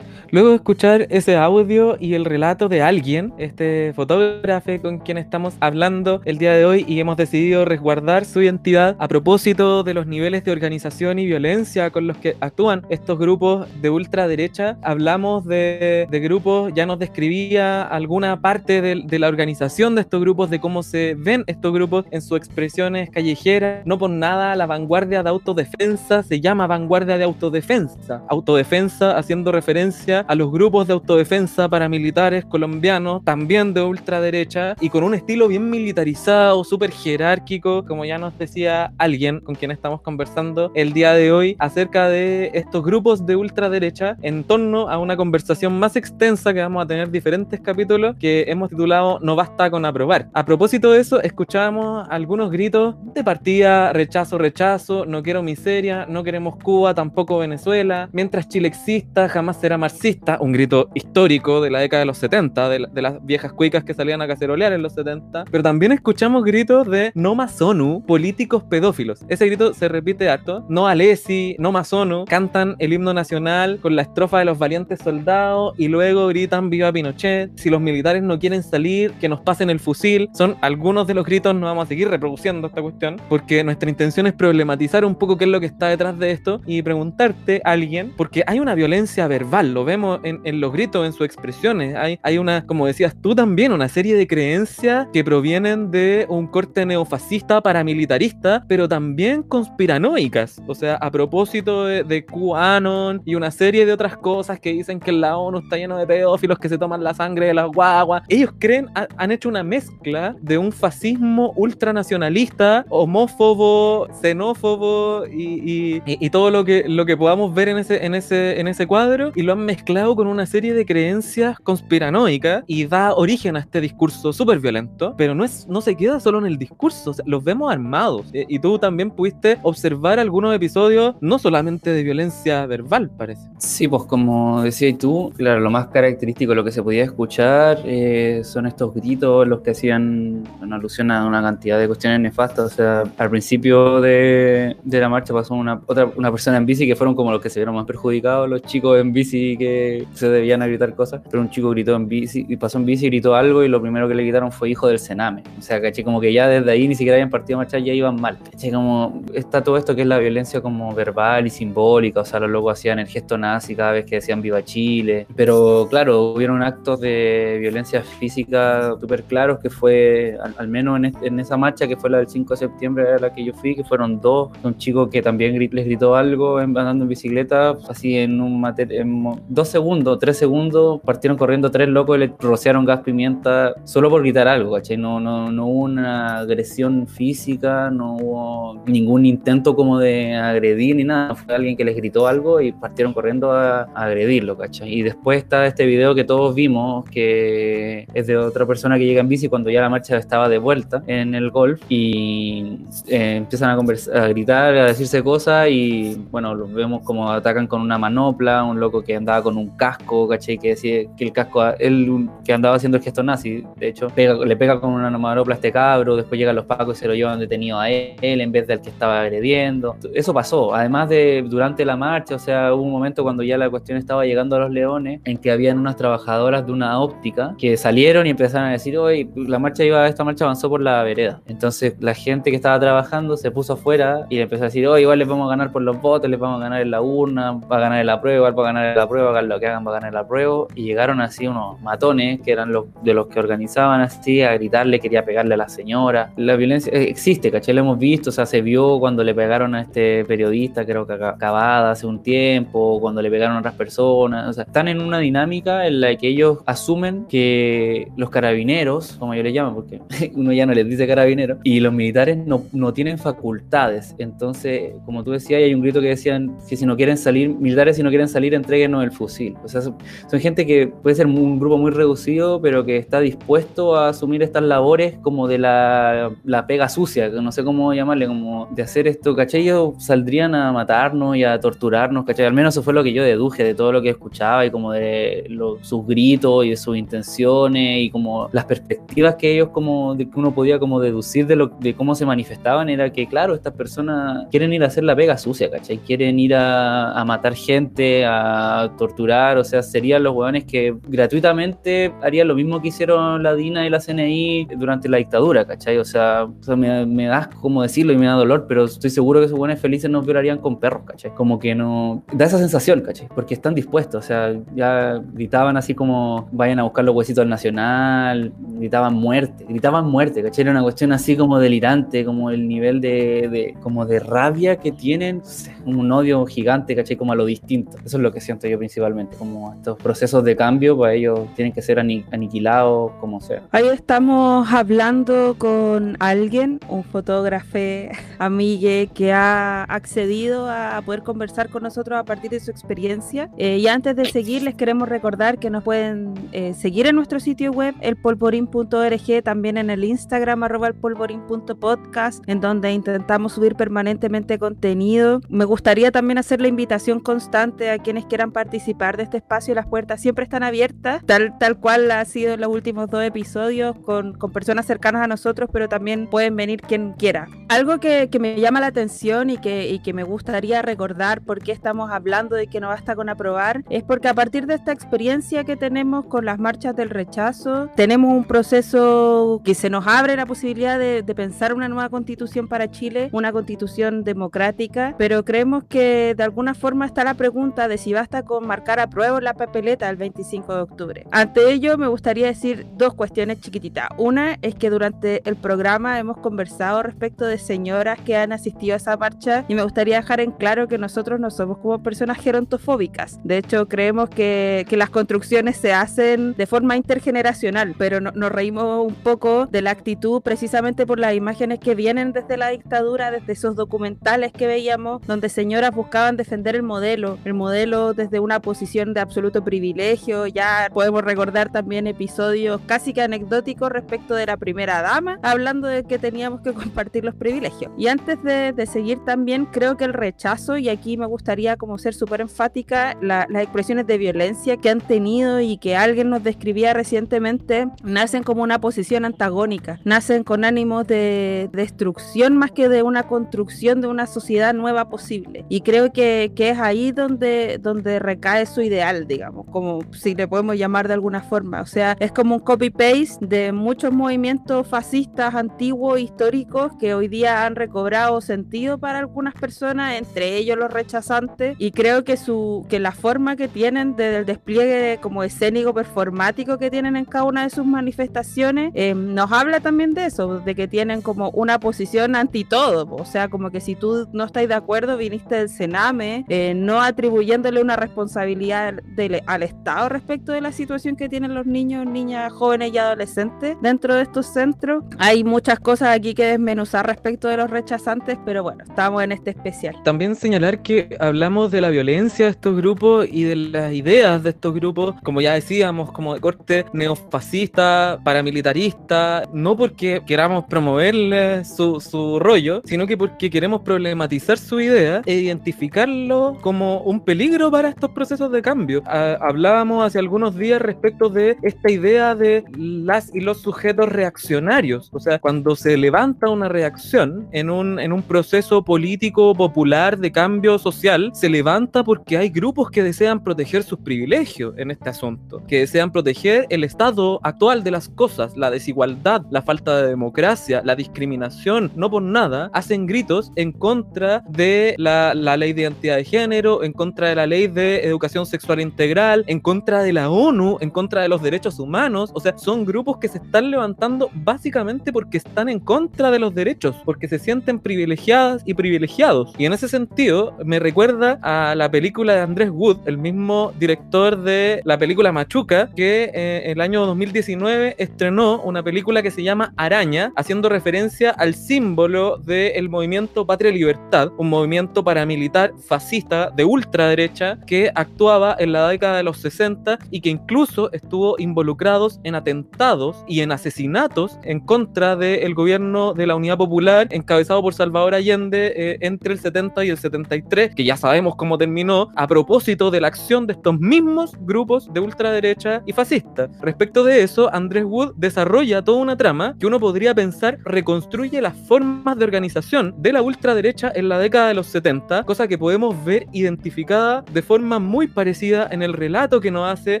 Luego 0.32 0.48
de 0.48 0.54
escuchar 0.54 1.06
ese 1.10 1.36
audio 1.36 1.98
y 2.00 2.14
el 2.14 2.24
relato 2.24 2.70
de 2.70 2.80
alguien, 2.80 3.34
este 3.36 3.92
fotógrafo 3.94 4.70
con 4.80 4.96
quien 5.00 5.18
estamos 5.18 5.52
hablando 5.60 6.22
el 6.24 6.38
día 6.38 6.54
de 6.54 6.64
hoy 6.64 6.86
y 6.88 6.98
hemos 7.00 7.18
decidido 7.18 7.66
resguardar 7.66 8.24
su 8.24 8.40
identidad 8.40 8.96
a 8.98 9.08
propósito 9.08 9.82
de 9.82 9.92
los 9.92 10.06
niveles 10.06 10.42
de 10.42 10.52
organización 10.52 11.18
y 11.18 11.26
violencia 11.26 11.90
con 11.90 12.06
los 12.06 12.16
que 12.16 12.34
actúan 12.40 12.80
estos 12.88 13.18
grupos 13.18 13.66
de 13.82 13.90
ultraderecha, 13.90 14.78
hablamos 14.80 15.44
de, 15.44 16.06
de 16.10 16.20
grupos, 16.20 16.72
ya 16.74 16.86
nos 16.86 16.98
describía 16.98 17.82
alguna 17.82 18.40
parte 18.40 18.80
del- 18.80 19.06
de, 19.08 19.18
la 19.18 19.28
organización 19.28 19.94
de 19.96 20.00
estos 20.00 20.18
grupos, 20.22 20.48
de 20.48 20.60
cómo 20.62 20.82
se 20.82 21.14
ven 21.14 21.44
estos 21.46 21.74
grupos 21.74 22.06
en 22.10 22.22
sus 22.22 22.38
expresiones 22.38 23.10
callejeras. 23.10 23.84
No 23.84 23.98
por 23.98 24.08
nada 24.08 24.56
la 24.56 24.64
vanguardia 24.64 25.22
de 25.22 25.28
autodefensa 25.28 26.22
se 26.22 26.40
llama 26.40 26.66
vanguardia 26.66 27.18
de 27.18 27.24
autodefensa. 27.24 28.22
Autodefensa 28.30 29.18
haciendo 29.18 29.52
referencia 29.52 30.21
a 30.28 30.34
los 30.34 30.50
grupos 30.50 30.86
de 30.86 30.92
autodefensa 30.92 31.68
paramilitares 31.68 32.44
colombianos, 32.44 33.24
también 33.24 33.74
de 33.74 33.82
ultraderecha, 33.82 34.76
y 34.80 34.90
con 34.90 35.04
un 35.04 35.14
estilo 35.14 35.48
bien 35.48 35.68
militarizado, 35.70 36.64
súper 36.64 36.90
jerárquico, 36.90 37.84
como 37.84 38.04
ya 38.04 38.18
nos 38.18 38.36
decía 38.38 38.92
alguien 38.98 39.40
con 39.40 39.54
quien 39.54 39.70
estamos 39.70 40.00
conversando 40.00 40.70
el 40.74 40.92
día 40.92 41.12
de 41.14 41.32
hoy, 41.32 41.56
acerca 41.58 42.08
de 42.08 42.50
estos 42.54 42.84
grupos 42.84 43.26
de 43.26 43.36
ultraderecha 43.36 44.16
en 44.22 44.44
torno 44.44 44.88
a 44.88 44.98
una 44.98 45.16
conversación 45.16 45.78
más 45.78 45.96
extensa 45.96 46.52
que 46.52 46.60
vamos 46.60 46.84
a 46.84 46.86
tener 46.86 47.10
diferentes 47.10 47.60
capítulos 47.60 48.16
que 48.18 48.44
hemos 48.48 48.70
titulado 48.70 49.18
No 49.20 49.36
basta 49.36 49.70
con 49.70 49.84
aprobar. 49.84 50.28
A 50.32 50.44
propósito 50.44 50.92
de 50.92 51.00
eso, 51.00 51.20
escuchábamos 51.22 52.06
algunos 52.10 52.50
gritos 52.50 52.94
de 53.14 53.24
partida, 53.24 53.92
rechazo, 53.92 54.38
rechazo, 54.38 55.04
no 55.06 55.22
quiero 55.22 55.42
miseria, 55.42 56.06
no 56.08 56.22
queremos 56.22 56.56
Cuba, 56.56 56.94
tampoco 56.94 57.38
Venezuela, 57.38 58.08
mientras 58.12 58.48
Chile 58.48 58.68
exista, 58.68 59.28
jamás 59.28 59.60
será 59.60 59.78
marxista, 59.78 60.11
un 60.40 60.52
grito 60.52 60.88
histórico 60.94 61.60
de 61.60 61.70
la 61.70 61.80
década 61.80 62.00
de 62.00 62.06
los 62.06 62.18
70, 62.18 62.68
de, 62.68 62.78
la- 62.80 62.88
de 62.88 63.02
las 63.02 63.24
viejas 63.24 63.52
cuicas 63.52 63.84
que 63.84 63.94
salían 63.94 64.22
a 64.22 64.26
cacerolear 64.28 64.72
en 64.72 64.82
los 64.82 64.92
70, 64.94 65.44
pero 65.50 65.62
también 65.62 65.92
escuchamos 65.92 66.44
gritos 66.44 66.88
de 66.88 67.12
no 67.14 67.34
más 67.34 67.60
ONU, 67.60 68.02
políticos 68.06 68.62
pedófilos. 68.64 69.24
Ese 69.28 69.46
grito 69.46 69.74
se 69.74 69.88
repite 69.88 70.28
harto, 70.28 70.64
no 70.68 70.86
a 70.86 70.94
Lesi, 70.94 71.56
no 71.58 71.72
más 71.72 71.92
ONU, 71.92 72.24
cantan 72.26 72.76
el 72.78 72.92
himno 72.92 73.12
nacional 73.14 73.78
con 73.80 73.96
la 73.96 74.02
estrofa 74.02 74.38
de 74.38 74.44
los 74.44 74.58
valientes 74.58 74.98
soldados 75.02 75.74
y 75.78 75.88
luego 75.88 76.26
gritan 76.28 76.70
viva 76.70 76.92
Pinochet, 76.92 77.50
si 77.58 77.70
los 77.70 77.80
militares 77.80 78.22
no 78.22 78.38
quieren 78.38 78.62
salir, 78.62 79.12
que 79.20 79.28
nos 79.28 79.40
pasen 79.40 79.70
el 79.70 79.80
fusil, 79.80 80.28
son 80.34 80.56
algunos 80.60 81.06
de 81.06 81.14
los 81.14 81.24
gritos, 81.24 81.54
no 81.54 81.66
vamos 81.66 81.84
a 81.84 81.88
seguir 81.88 82.08
reproduciendo 82.08 82.68
esta 82.68 82.82
cuestión, 82.82 83.16
porque 83.28 83.64
nuestra 83.64 83.88
intención 83.90 84.26
es 84.26 84.32
problematizar 84.32 85.04
un 85.04 85.14
poco 85.14 85.36
qué 85.36 85.44
es 85.44 85.50
lo 85.50 85.60
que 85.60 85.66
está 85.66 85.88
detrás 85.88 86.18
de 86.18 86.30
esto 86.30 86.60
y 86.66 86.82
preguntarte 86.82 87.60
a 87.64 87.70
alguien, 87.72 88.12
porque 88.16 88.42
hay 88.46 88.60
una 88.60 88.74
violencia 88.74 89.26
verbal, 89.26 89.72
lo 89.74 89.84
vemos 89.84 90.01
en, 90.22 90.40
en 90.44 90.60
los 90.60 90.72
gritos, 90.72 91.06
en 91.06 91.12
sus 91.12 91.24
expresiones, 91.26 91.94
hay, 91.96 92.18
hay 92.22 92.38
una, 92.38 92.66
como 92.66 92.86
decías 92.86 93.14
tú 93.20 93.34
también, 93.34 93.72
una 93.72 93.88
serie 93.88 94.14
de 94.16 94.26
creencias 94.26 95.06
que 95.12 95.24
provienen 95.24 95.90
de 95.90 96.26
un 96.28 96.46
corte 96.46 96.84
neofascista, 96.86 97.60
paramilitarista, 97.60 98.64
pero 98.68 98.88
también 98.88 99.42
conspiranoicas, 99.42 100.60
o 100.66 100.74
sea, 100.74 100.94
a 100.96 101.10
propósito 101.10 101.84
de, 101.86 102.02
de 102.04 102.24
QAnon 102.24 103.22
y 103.24 103.34
una 103.34 103.50
serie 103.50 103.84
de 103.86 103.92
otras 103.92 104.16
cosas 104.16 104.58
que 104.60 104.72
dicen 104.72 105.00
que 105.00 105.12
la 105.12 105.36
ONU 105.36 105.58
está 105.58 105.76
lleno 105.76 105.96
de 105.98 106.06
pedófilos 106.06 106.58
que 106.58 106.68
se 106.68 106.78
toman 106.78 107.02
la 107.04 107.14
sangre 107.14 107.46
de 107.46 107.54
las 107.54 107.66
guaguas. 107.68 108.22
Ellos 108.28 108.50
creen, 108.58 108.88
ha- 108.94 109.08
han 109.16 109.30
hecho 109.32 109.48
una 109.48 109.62
mezcla 109.62 110.34
de 110.40 110.58
un 110.58 110.72
fascismo 110.72 111.52
ultranacionalista, 111.56 112.84
homófobo, 112.88 114.08
xenófobo 114.20 115.26
y, 115.26 115.42
y- 115.42 116.02
y- 116.06 116.26
y 116.26 116.30
todo 116.30 116.50
lo 116.50 116.64
que, 116.64 116.84
lo 116.88 117.06
que 117.06 117.16
podamos 117.16 117.54
ver 117.54 117.68
en 117.68 117.78
ese, 117.78 118.04
en, 118.04 118.14
ese, 118.14 118.60
en 118.60 118.68
ese 118.68 118.86
cuadro 118.86 119.32
y 119.34 119.42
lo 119.42 119.52
han 119.52 119.60
mezclado 119.64 119.81
con 119.84 120.26
una 120.26 120.46
serie 120.46 120.74
de 120.74 120.86
creencias 120.86 121.58
conspiranoicas 121.58 122.64
y 122.66 122.86
da 122.86 123.14
origen 123.14 123.56
a 123.56 123.60
este 123.60 123.80
discurso 123.80 124.32
súper 124.32 124.60
violento, 124.60 125.14
pero 125.18 125.34
no, 125.34 125.44
es, 125.44 125.66
no 125.68 125.80
se 125.80 125.96
queda 125.96 126.20
solo 126.20 126.38
en 126.38 126.46
el 126.46 126.56
discurso, 126.56 127.10
o 127.10 127.14
sea, 127.14 127.24
los 127.26 127.42
vemos 127.42 127.70
armados. 127.70 128.26
Eh, 128.32 128.46
y 128.48 128.58
tú 128.58 128.78
también 128.78 129.10
pudiste 129.10 129.58
observar 129.62 130.18
algunos 130.18 130.54
episodios 130.54 131.16
no 131.20 131.38
solamente 131.38 131.90
de 131.90 132.02
violencia 132.02 132.64
verbal, 132.66 133.10
parece. 133.10 133.42
Sí, 133.58 133.88
pues 133.88 134.04
como 134.04 134.62
decías 134.62 134.96
tú, 134.98 135.32
claro, 135.36 135.60
lo 135.60 135.70
más 135.70 135.88
característico, 135.88 136.54
lo 136.54 136.64
que 136.64 136.72
se 136.72 136.82
podía 136.82 137.04
escuchar 137.04 137.80
eh, 137.84 138.42
son 138.44 138.66
estos 138.66 138.94
gritos, 138.94 139.46
los 139.48 139.60
que 139.60 139.72
hacían 139.72 140.44
una 140.60 140.76
alusión 140.76 141.10
a 141.10 141.26
una 141.26 141.42
cantidad 141.42 141.78
de 141.78 141.86
cuestiones 141.86 142.20
nefastas. 142.20 142.72
O 142.72 142.74
sea, 142.74 143.04
al 143.18 143.30
principio 143.30 144.00
de, 144.00 144.76
de 144.82 145.00
la 145.00 145.08
marcha 145.08 145.34
pasó 145.34 145.54
una, 145.54 145.80
otra, 145.86 146.06
una 146.16 146.30
persona 146.30 146.56
en 146.56 146.66
bici 146.66 146.86
que 146.86 146.96
fueron 146.96 147.14
como 147.14 147.32
los 147.32 147.40
que 147.40 147.50
se 147.50 147.58
vieron 147.58 147.74
más 147.74 147.84
perjudicados, 147.84 148.48
los 148.48 148.62
chicos 148.62 149.00
en 149.00 149.12
bici 149.12 149.56
que 149.56 149.71
se 150.14 150.28
debían 150.28 150.62
a 150.62 150.66
gritar 150.66 150.94
cosas, 150.94 151.20
pero 151.30 151.40
un 151.42 151.50
chico 151.50 151.70
gritó 151.70 151.94
en 151.94 152.08
bici 152.08 152.44
y 152.48 152.56
pasó 152.56 152.78
en 152.78 152.84
bici 152.86 153.06
gritó 153.06 153.34
algo 153.34 153.62
y 153.64 153.68
lo 153.68 153.80
primero 153.80 154.08
que 154.08 154.14
le 154.14 154.22
gritaron 154.22 154.52
fue 154.52 154.70
hijo 154.70 154.88
del 154.88 154.98
Sename. 154.98 155.42
O 155.58 155.62
sea, 155.62 155.80
caché 155.80 156.04
como 156.04 156.20
que 156.20 156.32
ya 156.32 156.48
desde 156.48 156.70
ahí 156.70 156.88
ni 156.88 156.94
siquiera 156.94 157.16
habían 157.16 157.30
partido 157.30 157.58
a 157.58 157.62
marchar, 157.62 157.82
ya 157.82 157.92
iban 157.92 158.20
mal. 158.20 158.38
Caché 158.50 158.70
como 158.70 159.22
está 159.34 159.62
todo 159.62 159.76
esto 159.76 159.94
que 159.94 160.02
es 160.02 160.06
la 160.06 160.18
violencia 160.18 160.60
como 160.60 160.94
verbal 160.94 161.46
y 161.46 161.50
simbólica, 161.50 162.20
o 162.20 162.24
sea, 162.24 162.40
los 162.40 162.50
locos 162.50 162.78
hacían 162.78 162.98
el 162.98 163.06
gesto 163.06 163.36
nazi 163.38 163.74
cada 163.74 163.92
vez 163.92 164.04
que 164.04 164.16
decían 164.16 164.40
viva 164.42 164.62
Chile, 164.64 165.26
pero 165.36 165.86
claro, 165.90 166.32
hubieron 166.32 166.62
actos 166.62 167.00
de 167.00 167.58
violencia 167.60 168.02
física 168.02 168.94
súper 169.00 169.24
claros 169.24 169.58
que 169.60 169.70
fue, 169.70 170.36
al, 170.42 170.54
al 170.58 170.68
menos 170.68 170.96
en, 170.98 171.04
es- 171.06 171.14
en 171.22 171.40
esa 171.40 171.56
marcha 171.56 171.86
que 171.86 171.96
fue 171.96 172.10
la 172.10 172.18
del 172.18 172.28
5 172.28 172.54
de 172.54 172.58
septiembre 172.58 173.12
a 173.14 173.18
la 173.18 173.32
que 173.34 173.44
yo 173.44 173.52
fui, 173.52 173.74
que 173.74 173.84
fueron 173.84 174.20
dos, 174.20 174.50
un 174.62 174.76
chico 174.78 175.08
que 175.10 175.22
también 175.22 175.58
les 175.58 175.84
gritó 175.84 176.14
algo 176.16 176.58
andando 176.58 177.04
en 177.04 177.08
bicicleta, 177.08 177.76
así 177.88 178.16
en 178.16 178.40
un 178.40 178.60
mater- 178.60 178.92
en 178.92 179.10
mo- 179.10 179.40
dos 179.62 179.68
segundos, 179.68 180.18
tres 180.18 180.38
segundos, 180.38 181.00
partieron 181.04 181.38
corriendo 181.38 181.70
tres 181.70 181.88
locos 181.88 182.16
y 182.16 182.20
le 182.20 182.32
rociaron 182.40 182.84
gas 182.84 183.00
pimienta 183.00 183.74
solo 183.84 184.10
por 184.10 184.22
gritar 184.22 184.48
algo, 184.48 184.74
¿cachai? 184.74 184.96
No, 184.96 185.20
no, 185.20 185.52
no 185.52 185.66
hubo 185.66 185.84
una 185.84 186.38
agresión 186.38 187.06
física, 187.06 187.88
no 187.90 188.16
hubo 188.16 188.82
ningún 188.86 189.24
intento 189.24 189.76
como 189.76 190.00
de 190.00 190.34
agredir 190.34 190.96
ni 190.96 191.04
nada, 191.04 191.36
fue 191.36 191.54
alguien 191.54 191.76
que 191.76 191.84
les 191.84 191.94
gritó 191.94 192.26
algo 192.26 192.60
y 192.60 192.72
partieron 192.72 193.14
corriendo 193.14 193.52
a, 193.52 193.82
a 193.82 194.04
agredirlo, 194.04 194.56
¿cachai? 194.56 194.92
Y 194.92 195.02
después 195.02 195.38
está 195.38 195.64
este 195.66 195.86
video 195.86 196.12
que 196.14 196.24
todos 196.24 196.56
vimos, 196.56 197.08
que 197.08 198.08
es 198.14 198.26
de 198.26 198.36
otra 198.36 198.66
persona 198.66 198.98
que 198.98 199.06
llega 199.06 199.20
en 199.20 199.28
bici 199.28 199.48
cuando 199.48 199.70
ya 199.70 199.80
la 199.80 199.88
marcha 199.88 200.16
estaba 200.16 200.48
de 200.48 200.58
vuelta 200.58 201.04
en 201.06 201.36
el 201.36 201.50
golf 201.50 201.80
y 201.88 202.78
eh, 203.06 203.36
empiezan 203.36 203.70
a, 203.70 203.76
conversar, 203.76 204.16
a 204.16 204.28
gritar, 204.28 204.74
a 204.74 204.86
decirse 204.86 205.22
cosas 205.22 205.68
y 205.70 206.20
bueno, 206.32 206.52
los 206.54 206.72
vemos 206.72 207.02
como 207.04 207.30
atacan 207.30 207.68
con 207.68 207.80
una 207.80 207.96
manopla, 207.96 208.64
un 208.64 208.80
loco 208.80 209.02
que 209.02 209.14
andaba 209.14 209.40
con 209.42 209.51
un 209.56 209.76
casco, 209.76 210.28
¿cachai? 210.28 210.58
Que 210.58 210.68
decía 210.70 211.02
que 211.16 211.24
el 211.24 211.32
casco, 211.32 211.64
él 211.78 212.28
que 212.44 212.52
andaba 212.52 212.76
haciendo 212.76 212.98
el 212.98 213.04
gesto 213.04 213.22
nazi, 213.22 213.64
de 213.76 213.88
hecho, 213.88 214.08
pega- 214.08 214.44
le 214.44 214.56
pega 214.56 214.80
con 214.80 214.92
una 214.92 215.10
manopla 215.10 215.54
a 215.54 215.56
este 215.56 215.72
cabro, 215.72 216.16
después 216.16 216.38
llegan 216.38 216.56
los 216.56 216.64
pacos 216.64 216.96
y 216.96 217.00
se 217.00 217.08
lo 217.08 217.14
llevan 217.14 217.38
detenido 217.38 217.78
a 217.78 217.90
él 217.90 218.16
en 218.20 218.52
vez 218.52 218.66
del 218.66 218.80
que 218.80 218.90
estaba 218.90 219.20
agrediendo. 219.20 219.96
Eso 220.14 220.32
pasó, 220.34 220.74
además 220.74 221.08
de 221.08 221.44
durante 221.46 221.84
la 221.84 221.96
marcha, 221.96 222.34
o 222.36 222.38
sea, 222.38 222.74
hubo 222.74 222.82
un 222.82 222.90
momento 222.92 223.22
cuando 223.22 223.42
ya 223.42 223.56
la 223.58 223.68
cuestión 223.70 223.98
estaba 223.98 224.24
llegando 224.24 224.56
a 224.56 224.60
los 224.60 224.70
leones, 224.70 225.20
en 225.24 225.36
que 225.38 225.50
habían 225.50 225.78
unas 225.78 225.96
trabajadoras 225.96 226.66
de 226.66 226.72
una 226.72 227.00
óptica 227.00 227.54
que 227.58 227.76
salieron 227.76 228.26
y 228.26 228.30
empezaron 228.30 228.68
a 228.68 228.72
decir, 228.72 228.96
hoy 228.98 229.28
la 229.36 229.58
marcha 229.58 229.84
iba, 229.84 230.06
esta 230.06 230.24
marcha 230.24 230.44
avanzó 230.44 230.68
por 230.68 230.80
la 230.80 231.02
vereda. 231.02 231.40
Entonces 231.46 231.94
la 232.00 232.14
gente 232.14 232.50
que 232.50 232.56
estaba 232.56 232.78
trabajando 232.80 233.36
se 233.36 233.50
puso 233.50 233.74
afuera 233.74 234.26
y 234.30 234.36
le 234.36 234.42
empezó 234.42 234.64
a 234.64 234.66
decir, 234.66 234.86
hoy 234.86 235.02
igual 235.02 235.18
les 235.18 235.28
vamos 235.28 235.46
a 235.46 235.50
ganar 235.50 235.72
por 235.72 235.82
los 235.82 236.00
votos, 236.00 236.30
les 236.30 236.38
vamos 236.38 236.60
a 236.60 236.64
ganar 236.64 236.80
en 236.82 236.90
la 236.90 237.00
urna, 237.02 237.52
va 237.52 237.76
a 237.76 237.80
ganar 237.80 238.00
en 238.00 238.06
la 238.06 238.20
prueba, 238.20 238.50
va 238.50 238.62
a 238.62 238.66
ganar 238.66 238.86
en 238.86 238.96
la 238.96 239.08
prueba, 239.08 239.32
hagan 239.42 239.48
lo 239.48 239.60
que 239.60 239.66
hagan, 239.66 239.86
va 239.86 239.90
a 239.90 239.94
ganar 239.94 240.14
la 240.14 240.26
prueba. 240.26 240.66
Y 240.74 240.84
llegaron 240.84 241.20
así 241.20 241.46
unos 241.46 241.80
matones, 241.80 242.40
que 242.40 242.52
eran 242.52 242.72
los 242.72 242.86
de 243.02 243.14
los 243.14 243.26
que 243.26 243.38
organizaban 243.38 244.00
así, 244.00 244.42
a 244.42 244.54
gritarle, 244.54 245.00
quería 245.00 245.24
pegarle 245.24 245.54
a 245.54 245.56
la 245.56 245.68
señora. 245.68 246.32
La 246.36 246.56
violencia 246.56 246.92
eh, 246.92 247.08
existe, 247.08 247.50
¿cachai? 247.50 247.74
Lo 247.74 247.80
hemos 247.80 247.98
visto, 247.98 248.30
o 248.30 248.32
sea, 248.32 248.46
se 248.46 248.62
vio 248.62 248.98
cuando 248.98 249.24
le 249.24 249.34
pegaron 249.34 249.74
a 249.74 249.82
este 249.82 250.24
periodista, 250.24 250.84
creo 250.84 251.06
que 251.06 251.14
a 251.14 251.36
Cavada 251.36 251.92
hace 251.92 252.06
un 252.06 252.22
tiempo, 252.22 252.98
cuando 253.00 253.22
le 253.22 253.30
pegaron 253.30 253.56
a 253.56 253.60
otras 253.60 253.74
personas. 253.74 254.48
O 254.48 254.52
sea, 254.52 254.64
están 254.64 254.88
en 254.88 255.00
una 255.00 255.18
dinámica 255.18 255.86
en 255.86 256.00
la 256.00 256.16
que 256.16 256.28
ellos 256.28 256.58
asumen 256.66 257.26
que 257.28 258.08
los 258.16 258.30
carabineros, 258.30 259.16
como 259.18 259.34
yo 259.34 259.42
les 259.42 259.54
llamo, 259.54 259.74
porque 259.74 260.00
uno 260.34 260.52
ya 260.52 260.66
no 260.66 260.72
les 260.72 260.88
dice 260.88 261.06
carabinero, 261.06 261.58
y 261.62 261.80
los 261.80 261.92
militares 261.92 262.38
no, 262.38 262.64
no 262.72 262.92
tienen 262.92 263.18
facultades. 263.18 264.14
Entonces, 264.18 264.94
como 265.04 265.24
tú 265.24 265.32
decías, 265.32 265.62
hay 265.62 265.74
un 265.74 265.82
grito 265.82 266.00
que 266.00 266.08
decían 266.08 266.56
que 266.68 266.76
si 266.76 266.86
no 266.86 266.96
quieren 266.96 267.16
salir, 267.16 267.48
militares 267.48 267.96
si 267.96 268.02
no 268.02 268.08
quieren 268.10 268.28
salir, 268.28 268.54
entréguenos 268.54 269.04
el 269.04 269.10
fusil. 269.10 269.31
Son, 269.66 269.96
gente 270.40 270.66
que 270.66 270.88
puede 270.88 271.16
ser 271.16 271.26
un 271.26 271.58
grupo 271.58 271.78
muy 271.78 271.90
reducido, 271.90 272.60
pero 272.60 272.84
que 272.84 272.96
está 272.96 273.20
dispuesto 273.20 273.96
a 273.96 274.08
asumir 274.08 274.42
estas 274.42 274.62
labores 274.62 275.18
como 275.22 275.48
de 275.48 275.58
la, 275.58 276.30
la 276.44 276.66
pega 276.66 276.88
sucia, 276.88 277.30
que 277.30 277.40
no 277.40 277.52
sé 277.52 277.64
cómo 277.64 277.92
llamarle, 277.92 278.26
como 278.26 278.68
de 278.70 278.82
hacer 278.82 279.06
esto, 279.08 279.34
¿cachai? 279.34 279.62
Ellos 279.62 279.94
saldrían 279.98 280.54
a 280.54 280.72
matarnos 280.72 281.36
y 281.36 281.44
a 281.44 281.58
torturarnos, 281.60 282.24
¿cachai? 282.24 282.46
Al 282.46 282.52
menos 282.52 282.74
eso 282.74 282.82
fue 282.82 282.94
lo 282.94 283.02
que 283.02 283.12
yo 283.12 283.22
deduje 283.22 283.64
de 283.64 283.74
todo 283.74 283.92
lo 283.92 284.02
que 284.02 284.10
escuchaba 284.10 284.64
y 284.66 284.70
como 284.70 284.92
de 284.92 285.48
sus 285.82 286.06
gritos 286.06 286.64
y 286.64 286.70
de 286.70 286.76
sus 286.76 286.96
intenciones 286.96 288.00
y 288.00 288.10
como 288.10 288.48
las 288.52 288.64
perspectivas 288.64 289.36
que 289.36 289.52
ellos 289.54 289.68
como, 289.70 290.14
de 290.14 290.28
que 290.28 290.38
uno 290.38 290.54
podía 290.54 290.78
como 290.78 291.00
deducir 291.00 291.46
de, 291.46 291.94
cómo 291.94 292.14
se 292.14 292.26
manifestaban 292.26 292.88
era 292.88 293.12
que, 293.12 293.26
claro, 293.26 293.54
estas 293.54 293.74
personas 293.74 294.46
quieren 294.50 294.72
ir 294.72 294.82
a 294.82 294.86
hacer 294.86 295.04
la 295.04 295.16
pega 295.16 295.38
sucia, 295.38 295.70
¿cachai? 295.70 295.98
Quieren 295.98 296.38
ir 296.38 296.54
a 296.54 297.22
matar 297.26 297.54
gente, 297.54 298.24
a 298.24 298.92
torturar, 298.98 299.21
o 299.30 299.64
sea, 299.64 299.82
serían 299.82 300.22
los 300.22 300.34
hueones 300.34 300.64
que 300.64 300.94
gratuitamente 301.08 302.12
harían 302.22 302.48
lo 302.48 302.54
mismo 302.54 302.80
que 302.82 302.88
hicieron 302.88 303.42
la 303.42 303.54
DINA 303.54 303.86
y 303.86 303.90
la 303.90 304.00
CNI 304.00 304.68
durante 304.76 305.08
la 305.08 305.16
dictadura, 305.18 305.64
¿cachai? 305.64 305.98
O 305.98 306.04
sea, 306.04 306.46
me, 306.76 307.06
me 307.06 307.26
da 307.26 307.48
como 307.60 307.82
decirlo 307.82 308.12
y 308.12 308.16
me 308.18 308.26
da 308.26 308.32
dolor, 308.34 308.66
pero 308.68 308.84
estoy 308.84 309.10
seguro 309.10 309.40
que 309.40 309.46
esos 309.46 309.58
hueones 309.58 309.80
felices 309.80 310.10
nos 310.10 310.24
violarían 310.24 310.58
con 310.58 310.78
perros, 310.78 311.02
¿cachai? 311.06 311.32
Como 311.34 311.58
que 311.58 311.74
no... 311.74 312.22
Da 312.32 312.44
esa 312.46 312.58
sensación, 312.58 313.00
¿cachai? 313.00 313.28
Porque 313.34 313.54
están 313.54 313.74
dispuestos, 313.74 314.24
o 314.24 314.26
sea, 314.26 314.54
ya 314.74 315.20
gritaban 315.32 315.76
así 315.76 315.94
como 315.94 316.48
vayan 316.52 316.78
a 316.78 316.82
buscar 316.84 317.04
los 317.04 317.14
huesitos 317.14 317.42
al 317.42 317.48
Nacional, 317.48 318.52
gritaban 318.78 319.14
muerte, 319.14 319.64
gritaban 319.68 320.06
muerte, 320.10 320.42
¿cachai? 320.42 320.62
Era 320.62 320.70
una 320.72 320.82
cuestión 320.82 321.12
así 321.12 321.36
como 321.36 321.58
delirante, 321.58 322.24
como 322.24 322.50
el 322.50 322.66
nivel 322.68 323.00
de, 323.00 323.48
de- 323.50 323.74
como 323.82 324.06
de 324.06 324.18
rabia 324.20 324.76
que 324.76 324.92
tienen, 324.92 325.42
un 325.84 326.10
odio 326.12 326.44
gigante, 326.46 326.94
¿cachai? 326.94 327.16
Como 327.16 327.32
a 327.32 327.34
lo 327.36 327.44
distinto. 327.44 327.96
Eso 328.04 328.16
es 328.16 328.22
lo 328.22 328.32
que 328.32 328.40
siento 328.40 328.66
yo 328.68 328.78
principalmente. 328.78 329.11
Como 329.38 329.72
estos 329.74 329.98
procesos 329.98 330.44
de 330.44 330.56
cambio, 330.56 330.96
pues 330.96 331.16
ellos 331.16 331.40
tienen 331.54 331.72
que 331.72 331.82
ser 331.82 331.98
ani- 331.98 332.24
aniquilados 332.32 333.12
como 333.20 333.40
sea. 333.40 333.62
Ahí 333.70 333.86
estamos 333.88 334.72
hablando 334.72 335.54
con 335.58 336.16
alguien, 336.20 336.80
un 336.88 337.04
fotógrafo 337.04 337.78
amigue 338.38 339.08
que 339.14 339.32
ha 339.32 339.84
accedido 339.84 340.68
a 340.70 341.00
poder 341.04 341.22
conversar 341.22 341.68
con 341.68 341.82
nosotros 341.82 342.18
a 342.18 342.24
partir 342.24 342.50
de 342.50 342.60
su 342.60 342.70
experiencia. 342.70 343.48
Eh, 343.56 343.78
y 343.78 343.86
antes 343.88 344.16
de 344.16 344.24
seguir, 344.26 344.62
les 344.62 344.74
queremos 344.74 345.08
recordar 345.08 345.58
que 345.58 345.70
nos 345.70 345.82
pueden 345.84 346.34
eh, 346.52 346.74
seguir 346.74 347.06
en 347.06 347.16
nuestro 347.16 347.40
sitio 347.40 347.72
web, 347.72 347.94
elpolvorín.org, 348.00 349.42
también 349.44 349.76
en 349.76 349.90
el 349.90 350.04
Instagram, 350.04 350.62
arroba 350.64 350.88
elpolvorín.podcast, 350.88 352.42
en 352.48 352.60
donde 352.60 352.92
intentamos 352.92 353.52
subir 353.52 353.74
permanentemente 353.74 354.58
contenido. 354.58 355.40
Me 355.48 355.64
gustaría 355.64 356.10
también 356.10 356.38
hacer 356.38 356.60
la 356.60 356.68
invitación 356.68 357.20
constante 357.20 357.90
a 357.90 357.98
quienes 357.98 358.26
quieran 358.26 358.52
participar 358.52 359.01
de 359.02 359.24
este 359.24 359.38
espacio. 359.38 359.74
Las 359.74 359.86
puertas 359.86 360.20
siempre 360.20 360.44
están 360.44 360.62
abiertas, 360.62 361.22
tal, 361.26 361.58
tal 361.58 361.78
cual 361.78 362.10
ha 362.10 362.24
sido 362.24 362.54
en 362.54 362.60
los 362.60 362.70
últimos 362.70 363.10
dos 363.10 363.24
episodios, 363.24 363.96
con, 363.98 364.34
con 364.34 364.52
personas 364.52 364.86
cercanas 364.86 365.22
a 365.22 365.26
nosotros, 365.26 365.68
pero 365.72 365.88
también 365.88 366.28
pueden 366.28 366.54
venir 366.54 366.80
quien 366.80 367.14
quiera. 367.14 367.48
Algo 367.68 367.98
que, 367.98 368.28
que 368.30 368.38
me 368.38 368.60
llama 368.60 368.80
la 368.80 368.86
atención 368.86 369.50
y 369.50 369.58
que, 369.58 369.88
y 369.88 369.98
que 369.98 370.12
me 370.12 370.22
gustaría 370.22 370.82
recordar 370.82 371.42
por 371.42 371.60
qué 371.60 371.72
estamos 371.72 372.10
hablando 372.12 372.54
de 372.54 372.68
que 372.68 372.80
no 372.80 372.88
basta 372.88 373.16
con 373.16 373.28
aprobar, 373.28 373.82
es 373.90 374.04
porque 374.04 374.28
a 374.28 374.34
partir 374.34 374.66
de 374.66 374.74
esta 374.74 374.92
experiencia 374.92 375.64
que 375.64 375.76
tenemos 375.76 376.26
con 376.26 376.44
las 376.44 376.58
marchas 376.58 376.94
del 376.94 377.10
rechazo, 377.10 377.90
tenemos 377.96 378.30
un 378.30 378.44
proceso 378.44 379.60
que 379.64 379.74
se 379.74 379.90
nos 379.90 380.06
abre 380.06 380.36
la 380.36 380.46
posibilidad 380.46 380.98
de, 380.98 381.22
de 381.22 381.34
pensar 381.34 381.74
una 381.74 381.88
nueva 381.88 382.08
constitución 382.08 382.68
para 382.68 382.90
Chile, 382.90 383.30
una 383.32 383.50
constitución 383.52 384.22
democrática, 384.22 385.14
pero 385.18 385.44
creemos 385.44 385.84
que 385.84 386.34
de 386.36 386.42
alguna 386.44 386.74
forma 386.74 387.06
está 387.06 387.24
la 387.24 387.34
pregunta 387.34 387.88
de 387.88 387.98
si 387.98 388.12
basta 388.12 388.44
con 388.44 388.66
marcar 388.66 388.81
apruebo 388.86 389.38
en 389.38 389.44
la 389.44 389.54
papeleta 389.54 390.08
el 390.08 390.16
25 390.16 390.74
de 390.74 390.80
octubre. 390.82 391.26
Ante 391.30 391.70
ello, 391.72 391.96
me 391.98 392.08
gustaría 392.08 392.46
decir 392.46 392.86
dos 392.94 393.14
cuestiones 393.14 393.60
chiquititas. 393.60 394.08
Una 394.18 394.58
es 394.62 394.74
que 394.74 394.90
durante 394.90 395.42
el 395.48 395.56
programa 395.56 396.18
hemos 396.18 396.36
conversado 396.38 397.02
respecto 397.02 397.44
de 397.46 397.58
señoras 397.58 398.18
que 398.20 398.36
han 398.36 398.52
asistido 398.52 398.94
a 398.94 398.96
esa 398.96 399.16
marcha 399.16 399.64
y 399.68 399.74
me 399.74 399.82
gustaría 399.82 400.16
dejar 400.16 400.40
en 400.40 400.50
claro 400.52 400.88
que 400.88 400.98
nosotros 400.98 401.40
no 401.40 401.50
somos 401.50 401.78
como 401.78 402.02
personas 402.02 402.38
gerontofóbicas. 402.38 403.38
De 403.44 403.58
hecho, 403.58 403.86
creemos 403.88 404.28
que, 404.30 404.84
que 404.88 404.96
las 404.96 405.10
construcciones 405.10 405.76
se 405.76 405.92
hacen 405.92 406.54
de 406.54 406.66
forma 406.66 406.96
intergeneracional, 406.96 407.94
pero 407.98 408.20
no- 408.20 408.32
nos 408.34 408.50
reímos 408.52 409.06
un 409.06 409.14
poco 409.14 409.66
de 409.66 409.82
la 409.82 409.90
actitud 409.90 410.40
precisamente 410.42 411.06
por 411.06 411.18
las 411.18 411.34
imágenes 411.34 411.78
que 411.78 411.94
vienen 411.94 412.32
desde 412.32 412.56
la 412.56 412.68
dictadura, 412.68 413.30
desde 413.30 413.52
esos 413.52 413.76
documentales 413.76 414.52
que 414.52 414.66
veíamos, 414.66 415.20
donde 415.26 415.48
señoras 415.48 415.94
buscaban 415.94 416.36
defender 416.36 416.74
el 416.76 416.82
modelo, 416.82 417.38
el 417.44 417.54
modelo 417.54 418.14
desde 418.14 418.40
una 418.40 418.60
posición 418.60 418.71
de 419.14 419.20
absoluto 419.20 419.62
privilegio. 419.64 420.46
Ya 420.46 420.88
podemos 420.92 421.22
recordar 421.22 421.70
también 421.70 422.06
episodios 422.06 422.80
casi 422.86 423.12
que 423.12 423.22
anecdóticos 423.22 423.90
respecto 423.90 424.34
de 424.34 424.46
la 424.46 424.56
primera 424.56 425.02
dama, 425.02 425.38
hablando 425.42 425.88
de 425.88 426.04
que 426.04 426.18
teníamos 426.18 426.60
que 426.60 426.72
compartir 426.82 427.24
los 427.24 427.34
privilegios. 427.34 427.92
Y 427.98 428.06
antes 428.08 428.42
de, 428.42 428.72
de 428.72 428.86
seguir 428.86 429.18
también, 429.24 429.66
creo 429.66 429.96
que 429.96 430.04
el 430.04 430.12
rechazo, 430.12 430.76
y 430.76 430.88
aquí 430.88 431.16
me 431.16 431.26
gustaría 431.26 431.76
como 431.76 431.98
ser 431.98 432.14
súper 432.14 432.40
enfática, 432.40 433.16
la- 433.20 433.46
las 433.50 433.62
expresiones 433.62 434.06
de 434.06 434.18
violencia 434.18 434.76
que 434.76 434.90
han 434.90 435.00
tenido 435.00 435.60
y 435.60 435.76
que 435.78 435.96
alguien 435.96 436.30
nos 436.30 436.42
describía 436.42 436.92
recientemente, 436.94 437.88
nacen 438.02 438.42
como 438.42 438.62
una 438.62 438.80
posición 438.80 439.24
antagónica, 439.24 440.00
nacen 440.04 440.44
con 440.44 440.64
ánimos 440.64 441.06
de 441.06 441.68
destrucción 441.72 442.56
más 442.56 442.70
que 442.70 442.88
de 442.88 443.02
una 443.02 443.24
construcción 443.24 444.00
de 444.00 444.08
una 444.08 444.26
sociedad 444.26 444.74
nueva 444.74 445.08
posible. 445.08 445.64
Y 445.68 445.82
creo 445.82 446.12
que, 446.12 446.52
que 446.54 446.70
es 446.70 446.78
ahí 446.78 447.12
donde, 447.12 447.78
donde 447.80 448.18
recae 448.18 448.61
su 448.66 448.82
ideal, 448.82 449.26
digamos, 449.26 449.66
como 449.70 450.00
si 450.12 450.34
le 450.34 450.48
podemos 450.48 450.76
llamar 450.76 451.08
de 451.08 451.14
alguna 451.14 451.42
forma. 451.42 451.80
O 451.80 451.86
sea, 451.86 452.16
es 452.20 452.32
como 452.32 452.56
un 452.56 452.60
copy-paste 452.60 453.44
de 453.46 453.72
muchos 453.72 454.12
movimientos 454.12 454.86
fascistas 454.86 455.54
antiguos, 455.54 456.20
históricos, 456.20 456.92
que 456.98 457.14
hoy 457.14 457.28
día 457.28 457.64
han 457.66 457.76
recobrado 457.76 458.40
sentido 458.40 458.98
para 458.98 459.18
algunas 459.18 459.54
personas, 459.54 460.16
entre 460.16 460.56
ellos 460.56 460.76
los 460.78 460.92
rechazantes. 460.92 461.76
Y 461.78 461.90
creo 461.92 462.24
que, 462.24 462.36
su, 462.36 462.86
que 462.88 462.98
la 463.00 463.12
forma 463.12 463.56
que 463.56 463.68
tienen 463.68 464.16
de- 464.16 464.30
del 464.30 464.46
despliegue 464.46 465.18
como 465.20 465.42
escénico 465.42 465.94
performático 465.94 466.78
que 466.78 466.90
tienen 466.90 467.16
en 467.16 467.24
cada 467.24 467.44
una 467.44 467.62
de 467.64 467.70
sus 467.70 467.84
manifestaciones, 467.86 468.92
eh, 468.94 469.14
nos 469.14 469.50
habla 469.52 469.80
también 469.80 470.14
de 470.14 470.26
eso, 470.26 470.60
de 470.60 470.74
que 470.74 470.88
tienen 470.88 471.22
como 471.22 471.50
una 471.50 471.78
posición 471.80 472.34
anti 472.36 472.64
todo. 472.64 473.06
O 473.14 473.24
sea, 473.24 473.48
como 473.48 473.70
que 473.70 473.80
si 473.80 473.94
tú 473.94 474.28
no 474.32 474.44
estás 474.44 474.66
de 474.68 474.74
acuerdo, 474.74 475.16
viniste 475.16 475.56
del 475.56 475.68
Sename, 475.68 476.44
eh, 476.48 476.74
no 476.74 477.00
atribuyéndole 477.00 477.80
una 477.82 477.96
responsabilidad 477.96 478.51
del- 478.56 479.42
al 479.46 479.62
Estado 479.62 480.08
respecto 480.08 480.52
de 480.52 480.60
la 480.60 480.72
situación 480.72 481.16
que 481.16 481.28
tienen 481.28 481.54
los 481.54 481.66
niños, 481.66 482.06
niñas, 482.06 482.52
jóvenes 482.52 482.92
y 482.92 482.98
adolescentes 482.98 483.76
dentro 483.82 484.14
de 484.14 484.22
estos 484.22 484.46
centros. 484.46 485.04
Hay 485.18 485.44
muchas 485.44 485.78
cosas 485.80 486.10
aquí 486.16 486.34
que 486.34 486.44
desmenuzar 486.46 487.06
respecto 487.06 487.48
de 487.48 487.56
los 487.56 487.70
rechazantes, 487.70 488.38
pero 488.44 488.62
bueno, 488.62 488.84
estamos 488.86 489.22
en 489.22 489.32
este 489.32 489.50
especial. 489.50 489.96
También 490.04 490.34
señalar 490.36 490.82
que 490.82 491.16
hablamos 491.20 491.70
de 491.70 491.80
la 491.80 491.90
violencia 491.90 492.46
de 492.46 492.50
estos 492.52 492.76
grupos 492.76 493.26
y 493.30 493.44
de 493.44 493.56
las 493.56 493.92
ideas 493.92 494.42
de 494.42 494.50
estos 494.50 494.74
grupos, 494.74 495.14
como 495.22 495.40
ya 495.40 495.54
decíamos, 495.54 496.12
como 496.12 496.34
de 496.34 496.40
corte 496.40 496.84
neofascista, 496.92 498.18
paramilitarista, 498.24 499.44
no 499.52 499.76
porque 499.76 500.22
queramos 500.26 500.64
promoverle 500.64 501.64
su, 501.64 502.00
su 502.00 502.38
rollo, 502.38 502.82
sino 502.84 503.06
que 503.06 503.16
porque 503.16 503.50
queremos 503.50 503.82
problematizar 503.82 504.58
su 504.58 504.80
idea 504.80 505.22
e 505.26 505.34
identificarlo 505.34 506.58
como 506.60 507.00
un 507.02 507.20
peligro 507.20 507.70
para 507.70 507.88
estos 507.88 508.10
procesos 508.10 508.41
de 508.50 508.62
cambio. 508.62 509.02
Ah, 509.06 509.36
hablábamos 509.40 510.04
hace 510.04 510.18
algunos 510.18 510.56
días 510.56 510.80
respecto 510.80 511.28
de 511.28 511.56
esta 511.62 511.90
idea 511.90 512.34
de 512.34 512.64
las 512.76 513.34
y 513.34 513.40
los 513.40 513.60
sujetos 513.60 514.08
reaccionarios, 514.08 515.10
o 515.12 515.20
sea, 515.20 515.38
cuando 515.38 515.76
se 515.76 515.96
levanta 515.96 516.48
una 516.48 516.68
reacción 516.68 517.48
en 517.52 517.70
un, 517.70 517.98
en 517.98 518.12
un 518.12 518.22
proceso 518.22 518.84
político 518.84 519.54
popular 519.54 520.18
de 520.18 520.32
cambio 520.32 520.78
social, 520.78 521.30
se 521.34 521.48
levanta 521.48 522.04
porque 522.04 522.36
hay 522.36 522.48
grupos 522.48 522.90
que 522.90 523.02
desean 523.02 523.42
proteger 523.42 523.82
sus 523.82 523.98
privilegios 523.98 524.74
en 524.78 524.90
este 524.90 525.10
asunto, 525.10 525.62
que 525.66 525.80
desean 525.80 526.10
proteger 526.10 526.66
el 526.70 526.84
estado 526.84 527.40
actual 527.42 527.84
de 527.84 527.90
las 527.90 528.08
cosas, 528.08 528.56
la 528.56 528.70
desigualdad, 528.70 529.42
la 529.50 529.62
falta 529.62 530.02
de 530.02 530.08
democracia, 530.08 530.82
la 530.84 530.96
discriminación, 530.96 531.90
no 531.94 532.10
por 532.10 532.22
nada, 532.22 532.70
hacen 532.72 533.06
gritos 533.06 533.52
en 533.56 533.72
contra 533.72 534.40
de 534.48 534.94
la, 534.98 535.34
la 535.34 535.56
ley 535.56 535.72
de 535.72 535.82
identidad 535.82 536.16
de 536.16 536.24
género, 536.24 536.82
en 536.82 536.92
contra 536.92 537.28
de 537.28 537.34
la 537.34 537.46
ley 537.46 537.66
de 537.66 538.06
educación 538.06 538.31
sexual 538.32 538.80
integral, 538.80 539.44
en 539.46 539.60
contra 539.60 540.02
de 540.02 540.12
la 540.12 540.30
ONU, 540.30 540.78
en 540.80 540.90
contra 540.90 541.22
de 541.22 541.28
los 541.28 541.42
derechos 541.42 541.78
humanos, 541.78 542.30
o 542.34 542.40
sea, 542.40 542.56
son 542.56 542.84
grupos 542.84 543.18
que 543.18 543.28
se 543.28 543.38
están 543.38 543.70
levantando 543.70 544.30
básicamente 544.34 545.12
porque 545.12 545.36
están 545.38 545.68
en 545.68 545.78
contra 545.78 546.30
de 546.30 546.38
los 546.38 546.54
derechos, 546.54 546.96
porque 547.04 547.28
se 547.28 547.38
sienten 547.38 547.78
privilegiadas 547.78 548.62
y 548.64 548.74
privilegiados. 548.74 549.52
Y 549.58 549.66
en 549.66 549.72
ese 549.72 549.88
sentido, 549.88 550.56
me 550.64 550.78
recuerda 550.78 551.38
a 551.42 551.74
la 551.74 551.90
película 551.90 552.34
de 552.34 552.40
Andrés 552.40 552.70
Wood, 552.70 552.98
el 553.06 553.18
mismo 553.18 553.72
director 553.78 554.42
de 554.42 554.80
la 554.84 554.98
película 554.98 555.32
Machuca, 555.32 555.90
que 555.94 556.30
eh, 556.34 556.62
el 556.72 556.80
año 556.80 557.04
2019 557.06 557.96
estrenó 557.98 558.60
una 558.62 558.82
película 558.82 559.22
que 559.22 559.30
se 559.30 559.42
llama 559.42 559.72
Araña, 559.76 560.32
haciendo 560.36 560.68
referencia 560.68 561.30
al 561.30 561.54
símbolo 561.54 562.38
del 562.38 562.88
movimiento 562.88 563.46
Patria 563.46 563.70
Libertad, 563.70 564.30
un 564.38 564.48
movimiento 564.48 565.04
paramilitar 565.04 565.72
fascista 565.86 566.50
de 566.50 566.64
ultraderecha 566.64 567.58
que 567.66 567.90
actuaba 568.22 568.54
en 568.60 568.70
la 568.70 568.88
década 568.88 569.16
de 569.16 569.24
los 569.24 569.38
60 569.38 569.98
y 570.12 570.20
que 570.20 570.30
incluso 570.30 570.92
estuvo 570.92 571.34
involucrados 571.40 572.20
en 572.22 572.36
atentados 572.36 573.24
y 573.26 573.40
en 573.40 573.50
asesinatos 573.50 574.38
en 574.44 574.60
contra 574.60 575.16
del 575.16 575.52
gobierno 575.54 576.14
de 576.14 576.28
la 576.28 576.36
Unidad 576.36 576.56
Popular 576.56 577.08
encabezado 577.10 577.60
por 577.62 577.74
Salvador 577.74 578.14
Allende 578.14 578.74
eh, 578.76 578.98
entre 579.00 579.32
el 579.32 579.40
70 579.40 579.84
y 579.84 579.90
el 579.90 579.98
73, 579.98 580.72
que 580.76 580.84
ya 580.84 580.96
sabemos 580.96 581.34
cómo 581.34 581.58
terminó, 581.58 582.10
a 582.14 582.28
propósito 582.28 582.92
de 582.92 583.00
la 583.00 583.08
acción 583.08 583.48
de 583.48 583.54
estos 583.54 583.80
mismos 583.80 584.36
grupos 584.42 584.92
de 584.92 585.00
ultraderecha 585.00 585.82
y 585.84 585.92
fascista. 585.92 586.48
Respecto 586.60 587.02
de 587.02 587.24
eso, 587.24 587.52
Andrés 587.52 587.84
Wood 587.84 588.12
desarrolla 588.14 588.82
toda 588.82 588.98
una 588.98 589.16
trama 589.16 589.56
que 589.58 589.66
uno 589.66 589.80
podría 589.80 590.14
pensar 590.14 590.60
reconstruye 590.64 591.42
las 591.42 591.56
formas 591.66 592.16
de 592.16 592.24
organización 592.24 592.94
de 592.98 593.14
la 593.14 593.22
ultraderecha 593.22 593.90
en 593.92 594.08
la 594.08 594.20
década 594.20 594.46
de 594.46 594.54
los 594.54 594.68
70, 594.68 595.24
cosa 595.24 595.48
que 595.48 595.58
podemos 595.58 596.04
ver 596.04 596.28
identificada 596.32 597.24
de 597.32 597.42
forma 597.42 597.80
muy 597.80 598.11
parecida 598.12 598.68
en 598.70 598.82
el 598.82 598.92
relato 598.92 599.40
que 599.40 599.50
nos 599.50 599.70
hace 599.70 600.00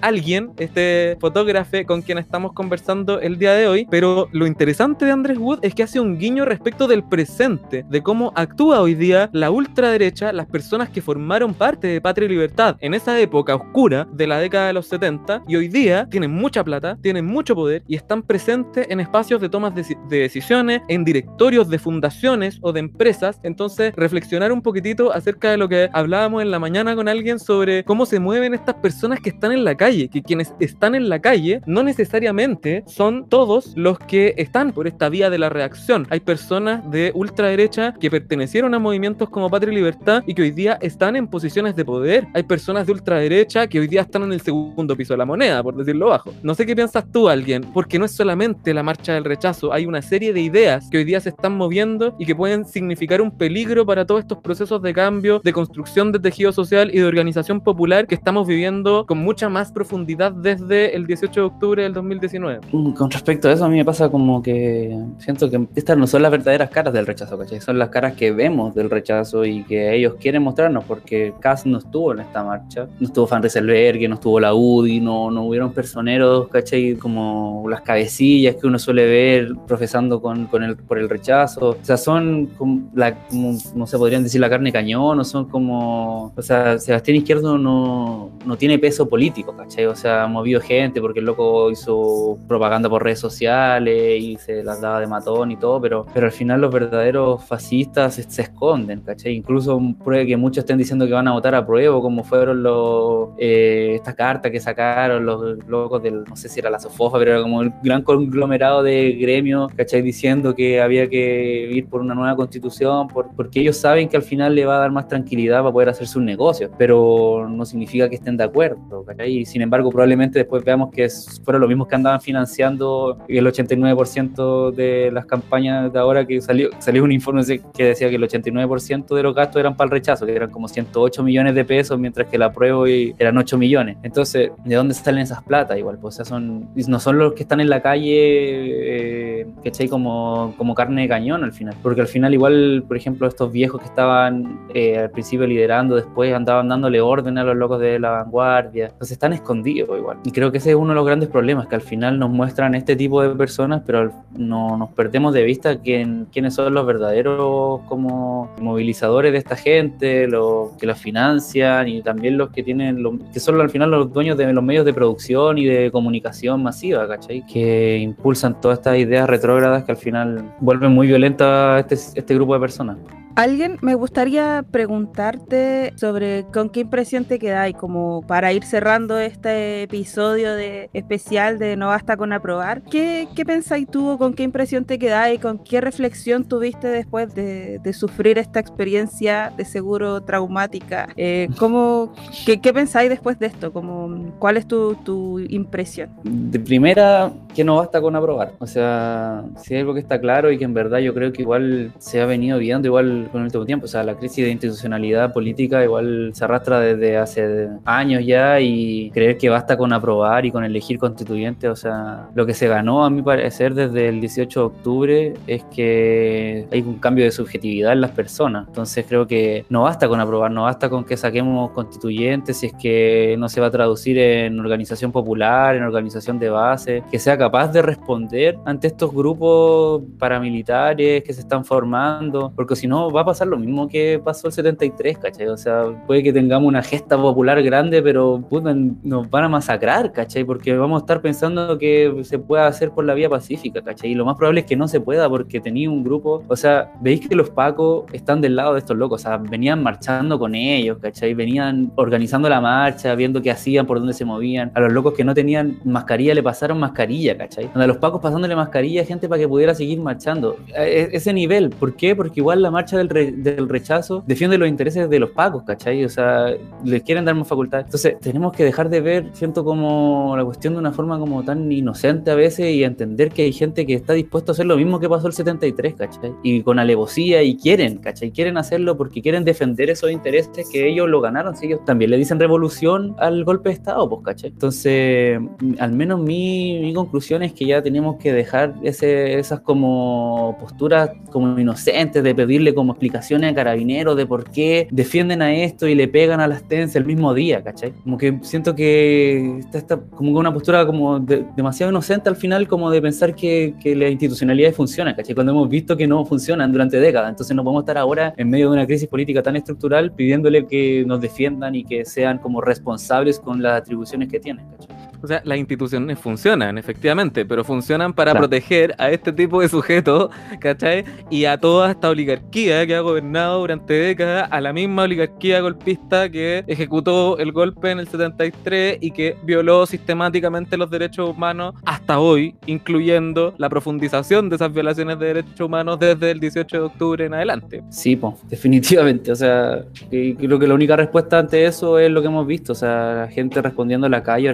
alguien, 0.00 0.50
este 0.58 1.16
fotógrafo 1.20 1.62
con 1.86 2.02
quien 2.02 2.18
estamos 2.18 2.52
conversando 2.52 3.20
el 3.20 3.38
día 3.38 3.54
de 3.54 3.66
hoy, 3.66 3.86
pero 3.90 4.28
lo 4.32 4.46
interesante 4.46 5.04
de 5.04 5.12
Andrés 5.12 5.38
Wood 5.38 5.60
es 5.62 5.74
que 5.74 5.82
hace 5.82 6.00
un 6.00 6.18
guiño 6.18 6.44
respecto 6.44 6.86
del 6.86 7.04
presente, 7.04 7.84
de 7.88 8.02
cómo 8.02 8.32
actúa 8.34 8.80
hoy 8.80 8.94
día 8.94 9.30
la 9.32 9.50
ultraderecha, 9.50 10.32
las 10.32 10.46
personas 10.46 10.88
que 10.90 11.00
formaron 11.00 11.54
parte 11.54 11.86
de 11.86 12.00
Patria 12.00 12.26
y 12.26 12.30
Libertad 12.30 12.76
en 12.80 12.94
esa 12.94 13.18
época 13.20 13.54
oscura 13.54 14.06
de 14.12 14.26
la 14.26 14.38
década 14.38 14.66
de 14.66 14.72
los 14.72 14.86
70 14.86 15.44
y 15.48 15.56
hoy 15.56 15.68
día 15.68 16.06
tienen 16.10 16.32
mucha 16.32 16.64
plata, 16.64 16.98
tienen 17.00 17.26
mucho 17.26 17.54
poder 17.54 17.82
y 17.86 17.96
están 17.96 18.22
presentes 18.22 18.86
en 18.90 19.00
espacios 19.00 19.40
de 19.40 19.48
tomas 19.48 19.74
de, 19.74 19.84
de 20.08 20.18
decisiones, 20.18 20.82
en 20.88 21.04
directorios 21.04 21.68
de 21.68 21.78
fundaciones 21.78 22.58
o 22.60 22.72
de 22.72 22.80
empresas. 22.80 23.40
Entonces, 23.42 23.94
reflexionar 23.96 24.52
un 24.52 24.62
poquitito 24.62 25.12
acerca 25.12 25.50
de 25.50 25.56
lo 25.56 25.68
que 25.68 25.88
hablábamos 25.92 26.42
en 26.42 26.50
la 26.50 26.58
mañana 26.58 26.94
con 26.94 27.08
alguien 27.08 27.38
sobre 27.38 27.81
cómo 27.84 28.06
se 28.06 28.20
mueven 28.20 28.54
estas 28.54 28.76
personas 28.76 29.20
que 29.20 29.30
están 29.30 29.52
en 29.52 29.64
la 29.64 29.74
calle, 29.74 30.08
que 30.08 30.22
quienes 30.22 30.54
están 30.60 30.94
en 30.94 31.08
la 31.08 31.20
calle 31.20 31.60
no 31.66 31.82
necesariamente 31.82 32.84
son 32.86 33.28
todos 33.28 33.72
los 33.76 33.98
que 33.98 34.34
están 34.36 34.72
por 34.72 34.86
esta 34.86 35.08
vía 35.08 35.30
de 35.30 35.38
la 35.38 35.48
reacción. 35.48 36.06
Hay 36.10 36.20
personas 36.20 36.88
de 36.90 37.12
ultraderecha 37.14 37.94
que 37.94 38.10
pertenecieron 38.10 38.74
a 38.74 38.78
movimientos 38.78 39.28
como 39.28 39.50
Patria 39.50 39.72
y 39.72 39.76
Libertad 39.76 40.22
y 40.26 40.34
que 40.34 40.42
hoy 40.42 40.50
día 40.50 40.78
están 40.80 41.16
en 41.16 41.26
posiciones 41.26 41.76
de 41.76 41.84
poder. 41.84 42.26
Hay 42.34 42.42
personas 42.42 42.86
de 42.86 42.92
ultraderecha 42.92 43.66
que 43.66 43.80
hoy 43.80 43.88
día 43.88 44.02
están 44.02 44.22
en 44.22 44.32
el 44.32 44.40
segundo 44.40 44.96
piso 44.96 45.14
de 45.14 45.18
la 45.18 45.24
moneda, 45.24 45.62
por 45.62 45.76
decirlo 45.76 46.08
bajo. 46.08 46.32
No 46.42 46.54
sé 46.54 46.66
qué 46.66 46.76
piensas 46.76 47.04
tú, 47.10 47.28
alguien, 47.28 47.62
porque 47.72 47.98
no 47.98 48.04
es 48.04 48.12
solamente 48.12 48.74
la 48.74 48.82
marcha 48.82 49.14
del 49.14 49.24
rechazo, 49.24 49.72
hay 49.72 49.86
una 49.86 50.02
serie 50.02 50.32
de 50.32 50.40
ideas 50.40 50.88
que 50.90 50.98
hoy 50.98 51.04
día 51.04 51.20
se 51.20 51.30
están 51.30 51.56
moviendo 51.56 52.14
y 52.18 52.26
que 52.26 52.34
pueden 52.34 52.64
significar 52.64 53.20
un 53.20 53.30
peligro 53.30 53.84
para 53.86 54.06
todos 54.06 54.20
estos 54.20 54.38
procesos 54.38 54.82
de 54.82 54.94
cambio, 54.94 55.40
de 55.42 55.52
construcción 55.52 56.12
de 56.12 56.18
tejido 56.18 56.52
social 56.52 56.90
y 56.92 56.98
de 56.98 57.04
organización 57.04 57.60
popular 57.60 57.71
que 58.06 58.14
estamos 58.14 58.46
viviendo 58.46 59.04
con 59.06 59.18
mucha 59.18 59.48
más 59.48 59.72
profundidad 59.72 60.32
desde 60.32 60.94
el 60.94 61.06
18 61.06 61.40
de 61.40 61.46
octubre 61.46 61.82
del 61.82 61.92
2019. 61.92 62.60
Mm, 62.72 62.92
Con 62.92 63.10
respecto 63.10 63.48
a 63.48 63.52
eso, 63.52 63.64
a 63.64 63.68
mí 63.68 63.76
me 63.76 63.84
pasa 63.84 64.08
como 64.08 64.42
que 64.42 64.96
siento 65.18 65.50
que 65.50 65.66
estas 65.74 65.96
no 65.96 66.06
son 66.06 66.22
las 66.22 66.30
verdaderas 66.30 66.70
caras 66.70 66.92
del 66.92 67.06
rechazo, 67.06 67.38
¿cachai? 67.38 67.60
Son 67.60 67.78
las 67.78 67.88
caras 67.88 68.14
que 68.14 68.32
vemos 68.32 68.74
del 68.74 68.90
rechazo 68.90 69.44
y 69.44 69.64
que 69.64 69.94
ellos 69.94 70.14
quieren 70.20 70.42
mostrarnos, 70.42 70.84
porque 70.84 71.34
Cass 71.40 71.66
no 71.66 71.78
estuvo 71.78 72.12
en 72.12 72.20
esta 72.20 72.44
marcha, 72.44 72.88
no 73.00 73.06
estuvo 73.06 73.26
Van 73.26 73.42
Rieselberg, 73.42 74.08
no 74.08 74.14
estuvo 74.14 74.38
la 74.38 74.54
UDI, 74.54 75.00
no, 75.00 75.30
no 75.30 75.44
hubieron 75.44 75.72
personeros, 75.72 76.48
¿cachai? 76.48 76.94
Como 76.96 77.66
las 77.68 77.82
cabecillas 77.82 78.56
que 78.56 78.66
uno 78.66 78.78
suele 78.78 79.06
ver 79.06 79.52
profesando 79.66 80.20
con, 80.20 80.46
con 80.46 80.62
el, 80.62 80.76
por 80.76 80.98
el 80.98 81.08
rechazo. 81.08 81.70
O 81.70 81.76
sea, 81.84 81.96
son 81.96 82.46
como, 82.58 82.90
la, 82.94 83.26
como, 83.28 83.58
no 83.74 83.86
sé, 83.86 83.98
podrían 83.98 84.22
decir 84.22 84.40
la 84.40 84.50
carne 84.50 84.72
cañón, 84.72 85.18
o 85.18 85.24
son 85.24 85.48
como. 85.48 86.32
O 86.36 86.42
sea, 86.42 86.78
Sebastián 86.78 87.16
Izquierdo 87.16 87.58
no, 87.62 88.30
no 88.44 88.56
tiene 88.56 88.78
peso 88.78 89.08
político, 89.08 89.56
¿cachai? 89.56 89.86
O 89.86 89.96
sea, 89.96 90.24
ha 90.24 90.26
movido 90.26 90.60
gente 90.60 91.00
porque 91.00 91.20
el 91.20 91.26
loco 91.26 91.70
hizo 91.70 92.38
propaganda 92.48 92.88
por 92.88 93.02
redes 93.02 93.20
sociales 93.20 94.22
y 94.22 94.36
se 94.36 94.62
las 94.62 94.80
daba 94.80 95.00
de 95.00 95.06
matón 95.06 95.50
y 95.50 95.56
todo, 95.56 95.80
pero, 95.80 96.06
pero 96.12 96.26
al 96.26 96.32
final 96.32 96.60
los 96.60 96.72
verdaderos 96.72 97.44
fascistas 97.44 98.14
se, 98.14 98.42
esconden, 98.42 99.00
¿cachai? 99.00 99.34
Incluso 99.34 99.80
puede 100.02 100.26
que 100.26 100.36
muchos 100.36 100.62
estén 100.62 100.78
diciendo 100.78 101.06
que 101.06 101.12
van 101.12 101.28
a 101.28 101.32
votar 101.32 101.54
a 101.54 101.66
prueba, 101.66 102.00
como 102.00 102.24
fueron 102.24 102.62
los. 102.62 103.30
Eh, 103.38 103.92
esta 103.94 104.14
carta 104.14 104.50
que 104.50 104.60
sacaron 104.60 105.24
los 105.24 105.66
locos 105.66 106.02
del. 106.02 106.24
No 106.24 106.36
sé 106.36 106.48
si 106.48 106.60
era 106.60 106.70
la 106.70 106.78
Sofofa, 106.78 107.18
pero 107.18 107.32
era 107.32 107.42
como 107.42 107.62
el 107.62 107.72
gran 107.82 108.02
conglomerado 108.02 108.82
de 108.82 109.12
gremios, 109.12 109.72
¿cachai? 109.74 110.02
Diciendo 110.02 110.54
que 110.54 110.80
había 110.80 111.08
que 111.08 111.68
ir 111.70 111.86
por 111.86 112.00
una 112.00 112.14
nueva 112.14 112.36
constitución, 112.36 113.08
por, 113.08 113.30
porque 113.34 113.60
ellos 113.60 113.76
saben 113.76 114.08
que 114.08 114.16
al 114.16 114.22
final 114.22 114.54
le 114.54 114.66
va 114.66 114.76
a 114.76 114.80
dar 114.80 114.90
más 114.90 115.08
tranquilidad 115.08 115.60
para 115.60 115.72
poder 115.72 115.88
hacer 115.88 116.06
sus 116.06 116.22
negocios, 116.22 116.70
pero 116.78 117.48
no 117.52 117.64
significa 117.64 118.08
que 118.08 118.16
estén 118.16 118.36
de 118.36 118.44
acuerdo. 118.44 119.04
Y 119.26 119.44
sin 119.44 119.62
embargo, 119.62 119.90
probablemente 119.90 120.38
después 120.38 120.64
veamos 120.64 120.90
que 120.90 121.08
fueron 121.44 121.60
los 121.60 121.68
mismos 121.68 121.88
que 121.88 121.94
andaban 121.94 122.20
financiando 122.20 123.18
el 123.28 123.46
89% 123.46 124.72
de 124.72 125.10
las 125.12 125.26
campañas 125.26 125.92
de 125.92 125.98
ahora 125.98 126.26
que 126.26 126.40
salió, 126.40 126.70
salió 126.78 127.04
un 127.04 127.12
informe 127.12 127.42
que 127.74 127.84
decía 127.84 128.08
que 128.08 128.16
el 128.16 128.22
89% 128.22 129.14
de 129.14 129.22
los 129.22 129.34
gastos 129.34 129.60
eran 129.60 129.76
para 129.76 129.86
el 129.86 129.90
rechazo, 129.92 130.26
que 130.26 130.34
eran 130.34 130.50
como 130.50 130.68
108 130.68 131.22
millones 131.22 131.54
de 131.54 131.64
pesos, 131.64 131.98
mientras 131.98 132.28
que 132.28 132.38
la 132.38 132.52
prueba 132.52 132.88
eran 133.18 133.36
8 133.36 133.58
millones. 133.58 133.96
Entonces, 134.02 134.50
¿de 134.64 134.74
dónde 134.74 134.94
salen 134.94 135.22
esas 135.22 135.42
plata? 135.42 135.78
Igual, 135.78 135.98
pues, 135.98 136.14
o 136.14 136.16
sea, 136.16 136.24
son, 136.24 136.68
no 136.74 137.00
son 137.00 137.18
los 137.18 137.32
que 137.34 137.42
están 137.42 137.60
en 137.60 137.68
la 137.68 137.82
calle, 137.82 139.40
eh, 139.42 139.46
¿cachai? 139.64 139.88
Como, 139.88 140.54
como 140.56 140.74
carne 140.74 141.02
de 141.02 141.08
cañón 141.08 141.44
al 141.44 141.52
final. 141.52 141.74
Porque 141.82 142.00
al 142.00 142.06
final, 142.06 142.34
igual, 142.34 142.84
por 142.86 142.96
ejemplo, 142.96 143.26
estos 143.26 143.52
viejos 143.52 143.80
que 143.80 143.86
estaban 143.86 144.66
eh, 144.74 144.98
al 144.98 145.10
principio 145.10 145.46
liderando, 145.46 145.96
después 145.96 146.32
andaban 146.34 146.68
dándole 146.68 147.00
orden 147.00 147.38
a 147.42 147.44
los 147.44 147.56
locos 147.56 147.80
de 147.80 147.98
la 147.98 148.10
vanguardia. 148.10 148.86
Entonces 148.86 149.12
están 149.12 149.32
escondidos 149.32 149.98
igual. 149.98 150.18
Y 150.24 150.32
creo 150.32 150.50
que 150.50 150.58
ese 150.58 150.70
es 150.70 150.76
uno 150.76 150.90
de 150.90 150.94
los 150.94 151.06
grandes 151.06 151.28
problemas, 151.28 151.66
que 151.66 151.74
al 151.74 151.80
final 151.80 152.18
nos 152.18 152.30
muestran 152.30 152.74
este 152.74 152.96
tipo 152.96 153.22
de 153.22 153.34
personas, 153.34 153.82
pero 153.86 154.12
no, 154.36 154.76
nos 154.76 154.90
perdemos 154.90 155.34
de 155.34 155.42
vista 155.42 155.78
quién, 155.78 156.26
quiénes 156.32 156.54
son 156.54 156.72
los 156.74 156.86
verdaderos 156.86 157.80
como 157.88 158.50
movilizadores 158.60 159.32
de 159.32 159.38
esta 159.38 159.56
gente, 159.56 160.26
los 160.26 160.70
que 160.78 160.86
los 160.86 160.98
financian 160.98 161.88
y 161.88 162.02
también 162.02 162.38
los 162.38 162.50
que 162.50 162.62
tienen, 162.62 163.22
que 163.32 163.40
son 163.40 163.60
al 163.60 163.70
final 163.70 163.90
los 163.90 164.12
dueños 164.12 164.36
de 164.36 164.52
los 164.52 164.64
medios 164.64 164.84
de 164.84 164.94
producción 164.94 165.58
y 165.58 165.64
de 165.64 165.90
comunicación 165.90 166.62
masiva, 166.62 167.06
¿cachai? 167.06 167.44
Que 167.46 167.98
impulsan 167.98 168.60
todas 168.60 168.78
estas 168.78 168.98
ideas 168.98 169.28
retrógradas 169.28 169.84
que 169.84 169.92
al 169.92 169.98
final 169.98 170.54
vuelven 170.60 170.92
muy 170.92 171.06
violenta 171.06 171.78
este, 171.78 171.94
este 171.94 172.34
grupo 172.34 172.54
de 172.54 172.60
personas. 172.60 172.96
Alguien, 173.34 173.78
me 173.80 173.94
gustaría 173.94 174.64
preguntarte 174.70 175.92
sobre 175.96 176.44
con 176.52 176.68
qué 176.68 176.80
impresión 176.80 177.24
te 177.24 177.38
quedáis, 177.38 177.76
como 177.76 178.22
para 178.26 178.52
ir 178.52 178.64
cerrando 178.64 179.18
este 179.18 179.82
episodio 179.82 180.54
de 180.54 180.90
especial 180.92 181.58
de 181.58 181.76
No 181.76 181.88
Basta 181.88 182.16
con 182.16 182.32
Aprobar. 182.32 182.82
¿Qué, 182.82 183.28
qué 183.34 183.44
pensáis 183.44 183.88
tú 183.88 184.10
o 184.10 184.18
con 184.18 184.34
qué 184.34 184.42
impresión 184.42 184.84
te 184.84 184.98
quedáis? 184.98 185.40
¿Con 185.40 185.58
qué 185.58 185.80
reflexión 185.80 186.44
tuviste 186.44 186.88
después 186.88 187.34
de, 187.34 187.80
sufrir 187.92 188.38
esta 188.38 188.58
experiencia 188.58 189.52
de 189.56 189.64
seguro 189.64 190.22
traumática? 190.22 191.08
Eh, 191.16 191.48
¿cómo, 191.58 192.14
qué, 192.46 192.60
qué 192.60 192.72
pensáis 192.72 193.10
después 193.10 193.38
de 193.38 193.46
esto? 193.46 193.72
Como, 193.72 194.32
¿Cuál 194.38 194.56
es 194.56 194.66
tu, 194.66 194.94
tu 194.96 195.38
impresión? 195.38 196.10
de 196.24 196.58
primera, 196.58 197.32
que 197.54 197.64
no 197.64 197.76
basta 197.76 198.00
con 198.00 198.14
aprobar. 198.16 198.52
O 198.58 198.66
sea, 198.66 199.44
si 199.56 199.74
hay 199.74 199.80
algo 199.80 199.94
que 199.94 200.00
está 200.00 200.20
claro 200.20 200.50
y 200.50 200.58
que 200.58 200.64
en 200.64 200.74
verdad 200.74 200.98
yo 200.98 201.14
creo 201.14 201.32
que 201.32 201.42
igual 201.42 201.92
se 201.98 202.20
ha 202.20 202.26
venido 202.26 202.58
viendo 202.58 202.88
igual 202.88 203.21
con 203.30 203.40
el 203.40 203.46
último 203.46 203.64
tiempo. 203.64 203.86
O 203.86 203.88
sea, 203.88 204.02
la 204.02 204.14
crisis 204.14 204.44
de 204.44 204.50
institucionalidad 204.50 205.32
política 205.32 205.82
igual 205.84 206.32
se 206.34 206.44
arrastra 206.44 206.80
desde 206.80 207.16
hace 207.16 207.68
años 207.84 208.24
ya 208.24 208.60
y 208.60 209.10
creer 209.10 209.38
que 209.38 209.48
basta 209.48 209.76
con 209.76 209.92
aprobar 209.92 210.46
y 210.46 210.50
con 210.50 210.64
elegir 210.64 210.98
constituyente. 210.98 211.68
O 211.68 211.76
sea, 211.76 212.28
lo 212.34 212.46
que 212.46 212.54
se 212.54 212.68
ganó 212.68 213.04
a 213.04 213.10
mi 213.10 213.22
parecer 213.22 213.74
desde 213.74 214.08
el 214.08 214.20
18 214.20 214.60
de 214.60 214.66
octubre 214.66 215.34
es 215.46 215.64
que 215.64 216.66
hay 216.70 216.80
un 216.80 216.98
cambio 216.98 217.24
de 217.24 217.30
subjetividad 217.30 217.92
en 217.92 218.00
las 218.00 218.10
personas. 218.10 218.66
Entonces 218.68 219.04
creo 219.08 219.26
que 219.26 219.64
no 219.68 219.82
basta 219.82 220.08
con 220.08 220.20
aprobar, 220.20 220.50
no 220.50 220.64
basta 220.64 220.88
con 220.88 221.04
que 221.04 221.16
saquemos 221.16 221.70
constituyentes 221.70 222.58
si 222.58 222.66
es 222.66 222.72
que 222.74 223.36
no 223.38 223.48
se 223.48 223.60
va 223.60 223.68
a 223.68 223.70
traducir 223.70 224.18
en 224.18 224.58
organización 224.58 225.12
popular, 225.12 225.76
en 225.76 225.82
organización 225.82 226.38
de 226.38 226.50
base, 226.50 227.02
que 227.10 227.18
sea 227.18 227.36
capaz 227.36 227.68
de 227.68 227.82
responder 227.82 228.58
ante 228.64 228.88
estos 228.88 229.12
grupos 229.12 230.02
paramilitares 230.18 231.22
que 231.24 231.32
se 231.32 231.40
están 231.40 231.64
formando, 231.64 232.52
porque 232.54 232.76
si 232.76 232.86
no 232.86 233.10
va 233.12 233.22
a 233.22 233.24
pasar 233.24 233.48
lo 233.48 233.58
mismo 233.58 233.88
que 233.88 234.20
pasó 234.22 234.48
el 234.48 234.52
73, 234.52 235.18
¿cachai? 235.18 235.48
O 235.48 235.56
sea, 235.56 235.84
puede 236.06 236.22
que 236.22 236.32
tengamos 236.32 236.68
una 236.68 236.82
gesta 236.82 237.16
popular 237.16 237.62
grande, 237.62 238.02
pero 238.02 238.42
puta, 238.48 238.74
nos 238.74 239.28
van 239.30 239.44
a 239.44 239.48
masacrar, 239.48 240.12
¿cachai? 240.12 240.44
Porque 240.44 240.76
vamos 240.76 241.00
a 241.00 241.04
estar 241.04 241.20
pensando 241.20 241.78
que 241.78 242.22
se 242.24 242.38
puede 242.38 242.62
hacer 242.64 242.90
por 242.90 243.04
la 243.04 243.14
vía 243.14 243.28
pacífica, 243.28 243.82
¿cachai? 243.82 244.10
Y 244.10 244.14
lo 244.14 244.24
más 244.24 244.36
probable 244.36 244.60
es 244.60 244.66
que 244.66 244.76
no 244.76 244.88
se 244.88 245.00
pueda 245.00 245.28
porque 245.28 245.60
tenía 245.60 245.90
un 245.90 246.02
grupo, 246.04 246.42
o 246.48 246.56
sea, 246.56 246.92
veis 247.00 247.26
que 247.26 247.34
los 247.34 247.50
pacos 247.50 248.04
están 248.12 248.40
del 248.40 248.56
lado 248.56 248.74
de 248.74 248.80
estos 248.80 248.96
locos, 248.96 249.22
o 249.22 249.24
sea, 249.24 249.36
venían 249.36 249.82
marchando 249.82 250.38
con 250.38 250.54
ellos, 250.54 250.98
¿cachai? 251.00 251.34
Venían 251.34 251.92
organizando 251.96 252.48
la 252.48 252.60
marcha, 252.60 253.14
viendo 253.14 253.42
qué 253.42 253.50
hacían, 253.50 253.86
por 253.86 253.98
dónde 253.98 254.14
se 254.14 254.24
movían. 254.24 254.70
A 254.74 254.80
los 254.80 254.92
locos 254.92 255.14
que 255.14 255.24
no 255.24 255.34
tenían 255.34 255.78
mascarilla 255.84 256.34
le 256.34 256.42
pasaron 256.42 256.78
mascarilla, 256.78 257.36
¿cachai? 257.36 257.70
A 257.74 257.86
los 257.86 257.96
pacos 257.98 258.20
pasándole 258.20 258.56
mascarilla 258.56 259.02
a 259.02 259.04
gente 259.04 259.28
para 259.28 259.40
que 259.40 259.48
pudiera 259.48 259.74
seguir 259.74 260.00
marchando. 260.00 260.56
E- 260.76 261.10
ese 261.12 261.32
nivel, 261.32 261.70
¿por 261.70 261.94
qué? 261.94 262.14
Porque 262.16 262.40
igual 262.40 262.62
la 262.62 262.70
marcha 262.70 262.96
del, 263.02 263.08
re- 263.08 263.32
del 263.32 263.68
rechazo 263.68 264.22
defiende 264.26 264.58
los 264.58 264.68
intereses 264.68 265.08
de 265.08 265.18
los 265.18 265.30
pacos, 265.30 265.62
¿cachai? 265.64 266.04
O 266.04 266.08
sea, 266.08 266.46
les 266.84 267.02
quieren 267.02 267.24
dar 267.24 267.34
más 267.34 267.48
facultades. 267.48 267.86
Entonces, 267.86 268.18
tenemos 268.20 268.52
que 268.52 268.64
dejar 268.64 268.88
de 268.88 269.00
ver, 269.00 269.30
siento 269.32 269.64
como 269.64 270.34
la 270.36 270.44
cuestión 270.44 270.74
de 270.74 270.78
una 270.80 270.92
forma 270.92 271.18
como 271.18 271.42
tan 271.42 271.70
inocente 271.70 272.30
a 272.30 272.34
veces 272.34 272.72
y 272.74 272.84
entender 272.84 273.30
que 273.30 273.42
hay 273.42 273.52
gente 273.52 273.86
que 273.86 273.94
está 273.94 274.12
dispuesto 274.12 274.52
a 274.52 274.54
hacer 274.54 274.66
lo 274.66 274.76
mismo 274.76 274.98
que 275.00 275.08
pasó 275.08 275.26
el 275.26 275.32
73, 275.32 275.94
¿cachai? 275.94 276.32
Y 276.42 276.62
con 276.62 276.78
alevosía 276.78 277.42
y 277.42 277.56
quieren, 277.56 277.98
¿cachai? 277.98 278.30
Quieren 278.30 278.56
hacerlo 278.56 278.96
porque 278.96 279.22
quieren 279.22 279.44
defender 279.44 279.90
esos 279.90 280.10
intereses 280.10 280.68
que 280.70 280.88
ellos 280.88 281.08
lo 281.08 281.20
ganaron. 281.20 281.56
Si 281.56 281.66
ellos 281.66 281.84
también 281.84 282.10
le 282.10 282.18
dicen 282.18 282.38
revolución 282.40 283.14
al 283.18 283.44
golpe 283.44 283.68
de 283.70 283.74
Estado, 283.74 284.08
pues, 284.08 284.22
¿cachai? 284.24 284.50
Entonces, 284.50 285.38
al 285.78 285.92
menos 285.92 286.20
mi, 286.20 286.78
mi 286.80 286.92
conclusión 286.94 287.42
es 287.42 287.52
que 287.52 287.66
ya 287.66 287.82
tenemos 287.82 288.16
que 288.16 288.32
dejar 288.32 288.74
ese, 288.82 289.38
esas 289.38 289.60
como 289.60 290.56
posturas 290.60 291.10
como 291.30 291.58
inocentes 291.58 292.22
de 292.22 292.34
pedirle 292.34 292.74
como 292.74 292.91
explicaciones 292.92 293.50
a 293.52 293.54
carabineros 293.54 294.16
de 294.16 294.26
por 294.26 294.50
qué 294.50 294.88
defienden 294.90 295.42
a 295.42 295.54
esto 295.54 295.86
y 295.88 295.94
le 295.94 296.08
pegan 296.08 296.40
a 296.40 296.46
las 296.46 296.62
TENS 296.68 296.96
el 296.96 297.04
mismo 297.04 297.34
día, 297.34 297.62
¿cachai? 297.62 297.92
Como 298.04 298.16
que 298.18 298.38
siento 298.42 298.74
que 298.74 299.58
está, 299.58 299.78
está 299.78 300.00
como 300.00 300.38
una 300.38 300.52
postura 300.52 300.86
como 300.86 301.18
de- 301.18 301.44
demasiado 301.56 301.90
inocente 301.90 302.28
al 302.28 302.36
final 302.36 302.68
como 302.68 302.90
de 302.90 303.02
pensar 303.02 303.34
que, 303.34 303.74
que 303.82 303.94
las 303.96 304.10
institucionalidades 304.10 304.76
funcionan, 304.76 305.14
¿cachai? 305.14 305.34
Cuando 305.34 305.52
hemos 305.52 305.68
visto 305.68 305.96
que 305.96 306.06
no 306.06 306.24
funcionan 306.24 306.70
durante 306.72 306.98
décadas, 307.00 307.30
entonces 307.30 307.56
no 307.56 307.62
podemos 307.64 307.82
estar 307.82 307.98
ahora 307.98 308.34
en 308.36 308.48
medio 308.50 308.68
de 308.68 308.74
una 308.76 308.86
crisis 308.86 309.08
política 309.08 309.42
tan 309.42 309.56
estructural 309.56 310.12
pidiéndole 310.12 310.66
que 310.66 311.04
nos 311.06 311.20
defiendan 311.20 311.74
y 311.74 311.84
que 311.84 312.04
sean 312.04 312.38
como 312.38 312.60
responsables 312.60 313.38
con 313.40 313.62
las 313.62 313.80
atribuciones 313.80 314.28
que 314.28 314.38
tienen, 314.40 314.64
¿cachai? 314.70 314.96
O 315.22 315.26
sea, 315.26 315.40
las 315.44 315.58
instituciones 315.58 316.18
funcionan, 316.18 316.78
efectivamente, 316.78 317.44
pero 317.44 317.62
funcionan 317.64 318.12
para 318.12 318.32
Claro. 318.32 318.48
proteger 318.48 318.94
a 318.98 319.10
este 319.10 319.32
tipo 319.32 319.60
de 319.60 319.68
sujetos, 319.68 320.30
¿cachai? 320.60 321.04
Y 321.30 321.44
a 321.44 321.58
toda 321.58 321.90
esta 321.92 322.08
oligarquía 322.08 322.86
que 322.86 322.94
ha 322.96 323.00
gobernado 323.00 323.60
durante 323.60 323.94
décadas, 323.94 324.48
a 324.50 324.60
la 324.60 324.72
misma 324.72 325.02
oligarquía 325.04 325.60
golpista 325.60 326.28
que 326.30 326.64
ejecutó 326.66 327.38
el 327.38 327.52
golpe 327.52 327.90
en 327.90 327.98
el 328.00 328.08
73 328.08 328.98
y 329.00 329.10
que 329.10 329.36
violó 329.44 329.86
sistemáticamente 329.86 330.76
los 330.76 330.90
derechos 330.90 331.30
humanos 331.30 331.74
hasta 331.84 332.18
hoy, 332.18 332.54
incluyendo 332.66 333.54
la 333.58 333.68
profundización 333.68 334.48
de 334.48 334.56
esas 334.56 334.72
violaciones 334.72 335.18
de 335.18 335.26
derechos 335.26 335.60
humanos 335.60 335.98
desde 335.98 336.30
el 336.30 336.40
18 336.40 336.76
de 336.76 336.82
octubre 336.82 337.24
en 337.26 337.34
adelante. 337.34 337.82
Sí, 337.90 338.16
pues, 338.16 338.34
definitivamente. 338.48 339.30
O 339.32 339.36
sea, 339.36 339.84
creo 340.10 340.58
que 340.58 340.66
la 340.66 340.74
única 340.74 340.96
respuesta 340.96 341.38
ante 341.38 341.64
eso 341.66 341.98
es 341.98 342.10
lo 342.10 342.20
que 342.20 342.26
hemos 342.28 342.46
visto. 342.46 342.72
O 342.72 342.76
sea, 342.76 343.14
la 343.14 343.28
gente 343.28 343.60
respondiendo 343.62 344.06
en 344.06 344.10
la 344.12 344.22
calle, 344.22 344.48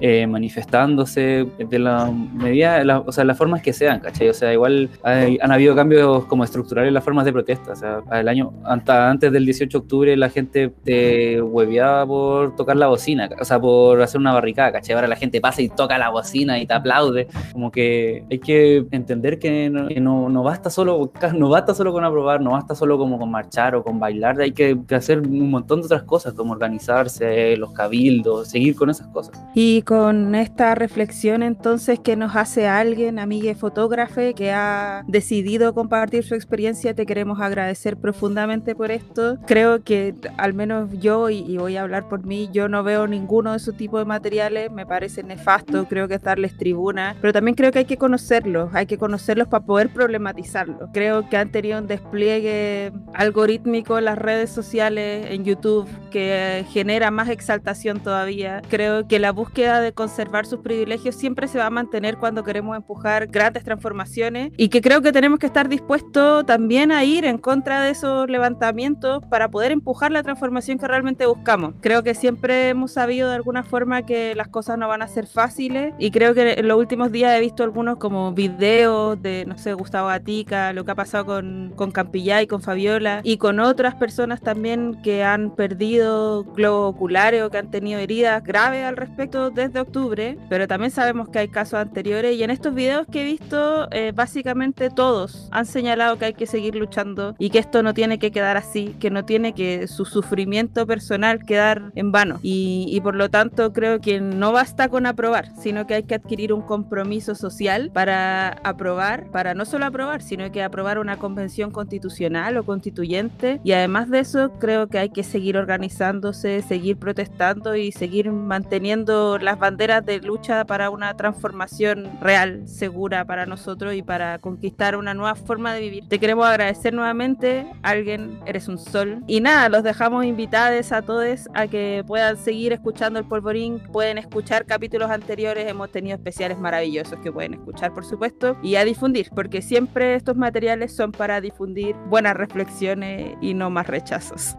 eh, 0.00 0.26
manifestándose, 0.26 1.46
de 1.58 1.78
la 1.78 2.10
medida, 2.10 2.82
la- 2.84 3.00
o 3.00 3.12
sea, 3.12 3.24
las 3.24 3.36
formas 3.38 3.62
que 3.62 3.72
sean, 3.72 4.00
¿cachai? 4.00 4.28
O 4.28 4.34
sea, 4.34 4.52
igual 4.52 4.90
hay- 5.02 5.38
han 5.40 5.52
habido 5.52 5.74
cambios 5.74 6.24
como 6.26 6.44
estructurales 6.44 6.88
en 6.88 6.94
las 6.94 7.04
formas 7.04 7.24
de 7.24 7.32
protesta. 7.32 7.72
O 7.72 7.76
sea, 7.76 8.02
el 8.12 8.28
año 8.28 8.52
anta- 8.64 9.10
antes 9.10 9.30
del 9.32 9.44
18 9.44 9.78
de 9.78 9.82
octubre 9.82 10.16
la 10.16 10.28
gente 10.30 10.72
te 10.84 11.40
hueveaba 11.42 12.06
por 12.06 12.56
tocar 12.56 12.76
la 12.76 12.86
bocina, 12.88 13.28
o 13.40 13.44
sea, 13.44 13.60
por 13.60 14.00
hacer 14.02 14.20
una 14.20 14.32
barricada, 14.32 14.72
¿cachai? 14.72 14.94
Ahora 14.94 15.08
la 15.08 15.16
gente 15.16 15.40
pasa 15.40 15.62
y 15.62 15.68
toca 15.68 15.98
la 15.98 16.10
bocina 16.10 16.58
y 16.58 16.66
te 16.66 16.74
aplaude. 16.74 17.28
Como 17.52 17.70
que 17.70 18.24
hay 18.30 18.38
que 18.38 18.86
entender 18.90 19.38
que 19.38 19.70
no, 19.70 19.88
que 19.88 20.00
no, 20.00 20.28
no 20.28 20.42
basta 20.42 20.70
solo 20.70 21.10
no 21.36 21.48
basta 21.48 21.74
solo 21.74 21.92
con 21.92 22.04
aprobar, 22.04 22.40
no 22.40 22.50
basta 22.52 22.74
solo 22.74 22.98
como 22.98 23.18
con 23.18 23.30
marchar 23.30 23.74
o 23.74 23.82
con 23.82 23.98
bailar, 23.98 24.40
hay 24.40 24.52
que, 24.52 24.76
que 24.86 24.94
hacer 24.94 25.20
un 25.20 25.50
montón 25.50 25.80
de 25.80 25.86
otras 25.86 26.02
cosas, 26.04 26.32
como 26.34 26.52
organizarse, 26.52 27.56
los 27.56 27.72
cabildos, 27.72 28.48
seguir 28.48 28.74
con 28.76 28.90
esas 28.90 29.06
cosas. 29.08 29.43
Y 29.54 29.82
con 29.82 30.34
esta 30.34 30.74
reflexión 30.74 31.42
entonces 31.42 31.98
que 32.00 32.16
nos 32.16 32.34
hace 32.36 32.66
alguien, 32.66 33.18
amiga 33.18 33.54
fotógrafa, 33.54 34.32
que 34.32 34.52
ha 34.52 35.04
decidido 35.06 35.74
compartir 35.74 36.24
su 36.24 36.34
experiencia, 36.34 36.94
te 36.94 37.06
queremos 37.06 37.40
agradecer 37.40 37.96
profundamente 37.96 38.74
por 38.74 38.90
esto. 38.90 39.38
Creo 39.46 39.82
que 39.82 40.14
al 40.38 40.54
menos 40.54 40.90
yo, 40.98 41.30
y, 41.30 41.38
y 41.46 41.56
voy 41.56 41.76
a 41.76 41.82
hablar 41.82 42.08
por 42.08 42.24
mí, 42.24 42.48
yo 42.52 42.68
no 42.68 42.82
veo 42.82 43.06
ninguno 43.06 43.52
de 43.52 43.58
esos 43.58 43.76
tipos 43.76 44.00
de 44.00 44.06
materiales, 44.06 44.70
me 44.70 44.86
parece 44.86 45.22
nefasto, 45.22 45.86
creo 45.86 46.08
que 46.08 46.14
es 46.14 46.22
darles 46.22 46.56
tribuna, 46.56 47.16
pero 47.20 47.32
también 47.32 47.54
creo 47.54 47.70
que 47.70 47.80
hay 47.80 47.84
que 47.84 47.96
conocerlos, 47.96 48.74
hay 48.74 48.86
que 48.86 48.98
conocerlos 48.98 49.48
para 49.48 49.64
poder 49.64 49.90
problematizarlos. 49.90 50.90
Creo 50.92 51.28
que 51.28 51.36
han 51.36 51.50
tenido 51.50 51.78
un 51.78 51.86
despliegue 51.86 52.92
algorítmico 53.12 53.98
en 53.98 54.06
las 54.06 54.18
redes 54.18 54.50
sociales, 54.50 55.26
en 55.30 55.44
YouTube, 55.44 55.88
que 56.10 56.64
genera 56.70 57.10
más 57.10 57.28
exaltación 57.28 58.00
todavía. 58.00 58.62
Creo 58.68 59.06
que 59.06 59.18
la 59.18 59.32
búsqueda 59.34 59.80
de 59.80 59.92
conservar 59.92 60.46
sus 60.46 60.60
privilegios 60.60 61.14
siempre 61.14 61.48
se 61.48 61.58
va 61.58 61.66
a 61.66 61.70
mantener 61.70 62.16
cuando 62.16 62.44
queremos 62.44 62.76
empujar 62.76 63.26
grandes 63.26 63.64
transformaciones 63.64 64.52
y 64.56 64.68
que 64.68 64.80
creo 64.80 65.02
que 65.02 65.12
tenemos 65.12 65.38
que 65.38 65.46
estar 65.46 65.68
dispuestos 65.68 66.46
también 66.46 66.92
a 66.92 67.04
ir 67.04 67.24
en 67.24 67.38
contra 67.38 67.82
de 67.82 67.90
esos 67.90 68.28
levantamientos 68.28 69.24
para 69.26 69.50
poder 69.50 69.72
empujar 69.72 70.12
la 70.12 70.22
transformación 70.22 70.78
que 70.78 70.86
realmente 70.86 71.26
buscamos. 71.26 71.74
Creo 71.80 72.02
que 72.02 72.14
siempre 72.14 72.68
hemos 72.68 72.92
sabido 72.92 73.28
de 73.28 73.36
alguna 73.36 73.62
forma 73.62 74.06
que 74.06 74.34
las 74.34 74.48
cosas 74.48 74.78
no 74.78 74.88
van 74.88 75.02
a 75.02 75.08
ser 75.08 75.26
fáciles 75.26 75.94
y 75.98 76.10
creo 76.10 76.34
que 76.34 76.54
en 76.54 76.68
los 76.68 76.78
últimos 76.78 77.10
días 77.10 77.36
he 77.36 77.40
visto 77.40 77.62
algunos 77.62 77.98
como 77.98 78.32
videos 78.32 79.20
de, 79.20 79.44
no 79.46 79.58
sé, 79.58 79.74
Gustavo 79.74 80.08
Gatica, 80.08 80.72
lo 80.72 80.84
que 80.84 80.92
ha 80.92 80.94
pasado 80.94 81.26
con, 81.26 81.72
con 81.76 81.90
Campillá 81.90 82.40
y 82.42 82.46
con 82.46 82.62
Fabiola 82.62 83.20
y 83.24 83.38
con 83.38 83.60
otras 83.60 83.94
personas 83.96 84.40
también 84.40 85.00
que 85.02 85.24
han 85.24 85.50
perdido 85.50 86.44
globos 86.44 86.94
oculares 86.94 87.42
o 87.42 87.50
que 87.50 87.58
han 87.58 87.70
tenido 87.70 87.98
heridas 87.98 88.42
graves 88.44 88.84
al 88.84 88.96
respecto 88.96 89.23
desde 89.26 89.80
octubre, 89.80 90.36
pero 90.48 90.68
también 90.68 90.90
sabemos 90.90 91.28
que 91.28 91.38
hay 91.38 91.48
casos 91.48 91.74
anteriores 91.74 92.36
y 92.36 92.42
en 92.42 92.50
estos 92.50 92.74
videos 92.74 93.06
que 93.10 93.22
he 93.22 93.24
visto 93.24 93.88
eh, 93.90 94.12
básicamente 94.14 94.90
todos 94.90 95.48
han 95.50 95.66
señalado 95.66 96.18
que 96.18 96.26
hay 96.26 96.34
que 96.34 96.46
seguir 96.46 96.74
luchando 96.74 97.34
y 97.38 97.50
que 97.50 97.58
esto 97.58 97.82
no 97.82 97.94
tiene 97.94 98.18
que 98.18 98.30
quedar 98.30 98.56
así, 98.56 98.94
que 99.00 99.10
no 99.10 99.24
tiene 99.24 99.54
que 99.54 99.88
su 99.88 100.04
sufrimiento 100.04 100.86
personal 100.86 101.44
quedar 101.44 101.92
en 101.94 102.12
vano. 102.12 102.38
Y, 102.42 102.86
y 102.88 103.00
por 103.00 103.14
lo 103.14 103.30
tanto 103.30 103.72
creo 103.72 104.00
que 104.00 104.20
no 104.20 104.52
basta 104.52 104.88
con 104.88 105.06
aprobar, 105.06 105.50
sino 105.56 105.86
que 105.86 105.94
hay 105.94 106.02
que 106.02 106.14
adquirir 106.14 106.52
un 106.52 106.62
compromiso 106.62 107.34
social 107.34 107.90
para 107.92 108.48
aprobar, 108.62 109.30
para 109.30 109.54
no 109.54 109.64
solo 109.64 109.86
aprobar, 109.86 110.22
sino 110.22 110.50
que 110.52 110.62
aprobar 110.62 110.98
una 110.98 111.16
convención 111.16 111.70
constitucional 111.70 112.56
o 112.56 112.64
constituyente. 112.64 113.60
Y 113.64 113.72
además 113.72 114.10
de 114.10 114.20
eso 114.20 114.52
creo 114.58 114.88
que 114.88 114.98
hay 114.98 115.10
que 115.10 115.22
seguir 115.22 115.56
organizándose, 115.56 116.62
seguir 116.62 116.96
protestando 116.96 117.76
y 117.76 117.92
seguir 117.92 118.30
manteniendo 118.30 119.03
las 119.04 119.58
banderas 119.58 120.04
de 120.04 120.20
lucha 120.20 120.64
para 120.64 120.90
una 120.90 121.16
transformación 121.16 122.18
real, 122.20 122.66
segura 122.66 123.24
para 123.24 123.46
nosotros 123.46 123.94
y 123.94 124.02
para 124.02 124.38
conquistar 124.38 124.96
una 124.96 125.14
nueva 125.14 125.34
forma 125.34 125.74
de 125.74 125.80
vivir. 125.80 126.08
Te 126.08 126.18
queremos 126.18 126.46
agradecer 126.46 126.94
nuevamente, 126.94 127.66
alguien, 127.82 128.40
eres 128.46 128.68
un 128.68 128.78
sol. 128.78 129.22
Y 129.26 129.40
nada, 129.40 129.68
los 129.68 129.82
dejamos 129.82 130.24
invitados 130.24 130.92
a 130.92 131.02
todos 131.02 131.48
a 131.54 131.66
que 131.66 132.04
puedan 132.06 132.36
seguir 132.36 132.72
escuchando 132.72 133.18
el 133.18 133.24
polvorín, 133.26 133.80
pueden 133.92 134.18
escuchar 134.18 134.66
capítulos 134.66 135.10
anteriores, 135.10 135.68
hemos 135.68 135.90
tenido 135.90 136.16
especiales 136.16 136.58
maravillosos 136.58 137.18
que 137.20 137.32
pueden 137.32 137.54
escuchar, 137.54 137.92
por 137.94 138.04
supuesto, 138.04 138.56
y 138.62 138.76
a 138.76 138.84
difundir, 138.84 139.30
porque 139.34 139.62
siempre 139.62 140.14
estos 140.14 140.36
materiales 140.36 140.94
son 140.94 141.12
para 141.12 141.40
difundir 141.40 141.94
buenas 142.08 142.36
reflexiones 142.36 143.36
y 143.40 143.54
no 143.54 143.70
más 143.70 143.86
rechazos. 143.86 144.56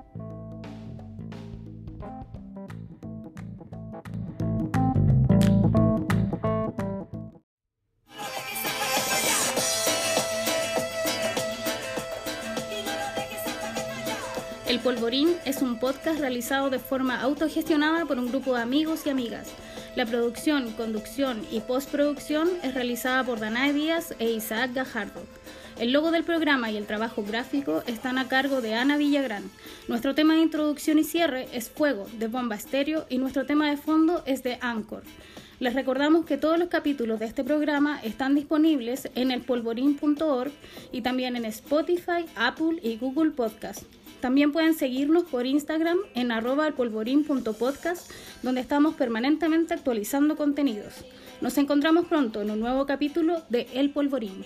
Polvorín 14.85 15.29
es 15.45 15.63
un 15.63 15.79
podcast 15.79 16.19
realizado 16.19 16.69
de 16.69 16.77
forma 16.77 17.19
autogestionada 17.19 18.05
por 18.05 18.19
un 18.19 18.27
grupo 18.27 18.53
de 18.53 18.61
amigos 18.61 19.07
y 19.07 19.09
amigas. 19.09 19.47
La 19.95 20.05
producción, 20.05 20.73
conducción 20.73 21.41
y 21.51 21.61
postproducción 21.61 22.49
es 22.61 22.75
realizada 22.75 23.23
por 23.23 23.39
Danae 23.39 23.73
Díaz 23.73 24.13
e 24.19 24.29
Isaac 24.29 24.75
Gajardo. 24.75 25.23
El 25.79 25.91
logo 25.91 26.11
del 26.11 26.23
programa 26.23 26.69
y 26.69 26.77
el 26.77 26.85
trabajo 26.85 27.23
gráfico 27.23 27.81
están 27.87 28.19
a 28.19 28.27
cargo 28.27 28.61
de 28.61 28.75
Ana 28.75 28.95
Villagrán. 28.97 29.49
Nuestro 29.87 30.13
tema 30.13 30.35
de 30.35 30.41
introducción 30.41 30.99
y 30.99 31.03
cierre 31.03 31.47
es 31.51 31.71
Fuego 31.71 32.05
de 32.19 32.27
Bomba 32.27 32.53
Estéreo 32.53 33.07
y 33.09 33.17
nuestro 33.17 33.47
tema 33.47 33.71
de 33.71 33.77
fondo 33.77 34.21
es 34.27 34.43
de 34.43 34.59
Anchor. 34.61 35.01
Les 35.59 35.73
recordamos 35.73 36.27
que 36.27 36.37
todos 36.37 36.59
los 36.59 36.69
capítulos 36.69 37.19
de 37.19 37.25
este 37.25 37.43
programa 37.43 37.99
están 38.03 38.35
disponibles 38.35 39.09
en 39.15 39.31
elpolvorín.org 39.31 40.51
y 40.91 41.01
también 41.01 41.35
en 41.35 41.45
Spotify, 41.45 42.27
Apple 42.35 42.79
y 42.83 42.97
Google 42.97 43.31
Podcast. 43.31 43.81
También 44.25 44.51
pueden 44.51 44.73
seguirnos 44.73 45.25
por 45.25 45.45
Instagram 45.45 45.99
en 46.15 46.31
arroba 46.31 46.65
elpolvorín.podcast, 46.65 48.09
donde 48.41 48.59
estamos 48.59 48.95
permanentemente 48.95 49.75
actualizando 49.75 50.35
contenidos. 50.35 51.05
Nos 51.41 51.59
encontramos 51.59 52.07
pronto 52.07 52.41
en 52.41 52.49
un 52.49 52.59
nuevo 52.59 52.87
capítulo 52.87 53.43
de 53.49 53.67
El 53.75 53.91
Polvorín. 53.91 54.43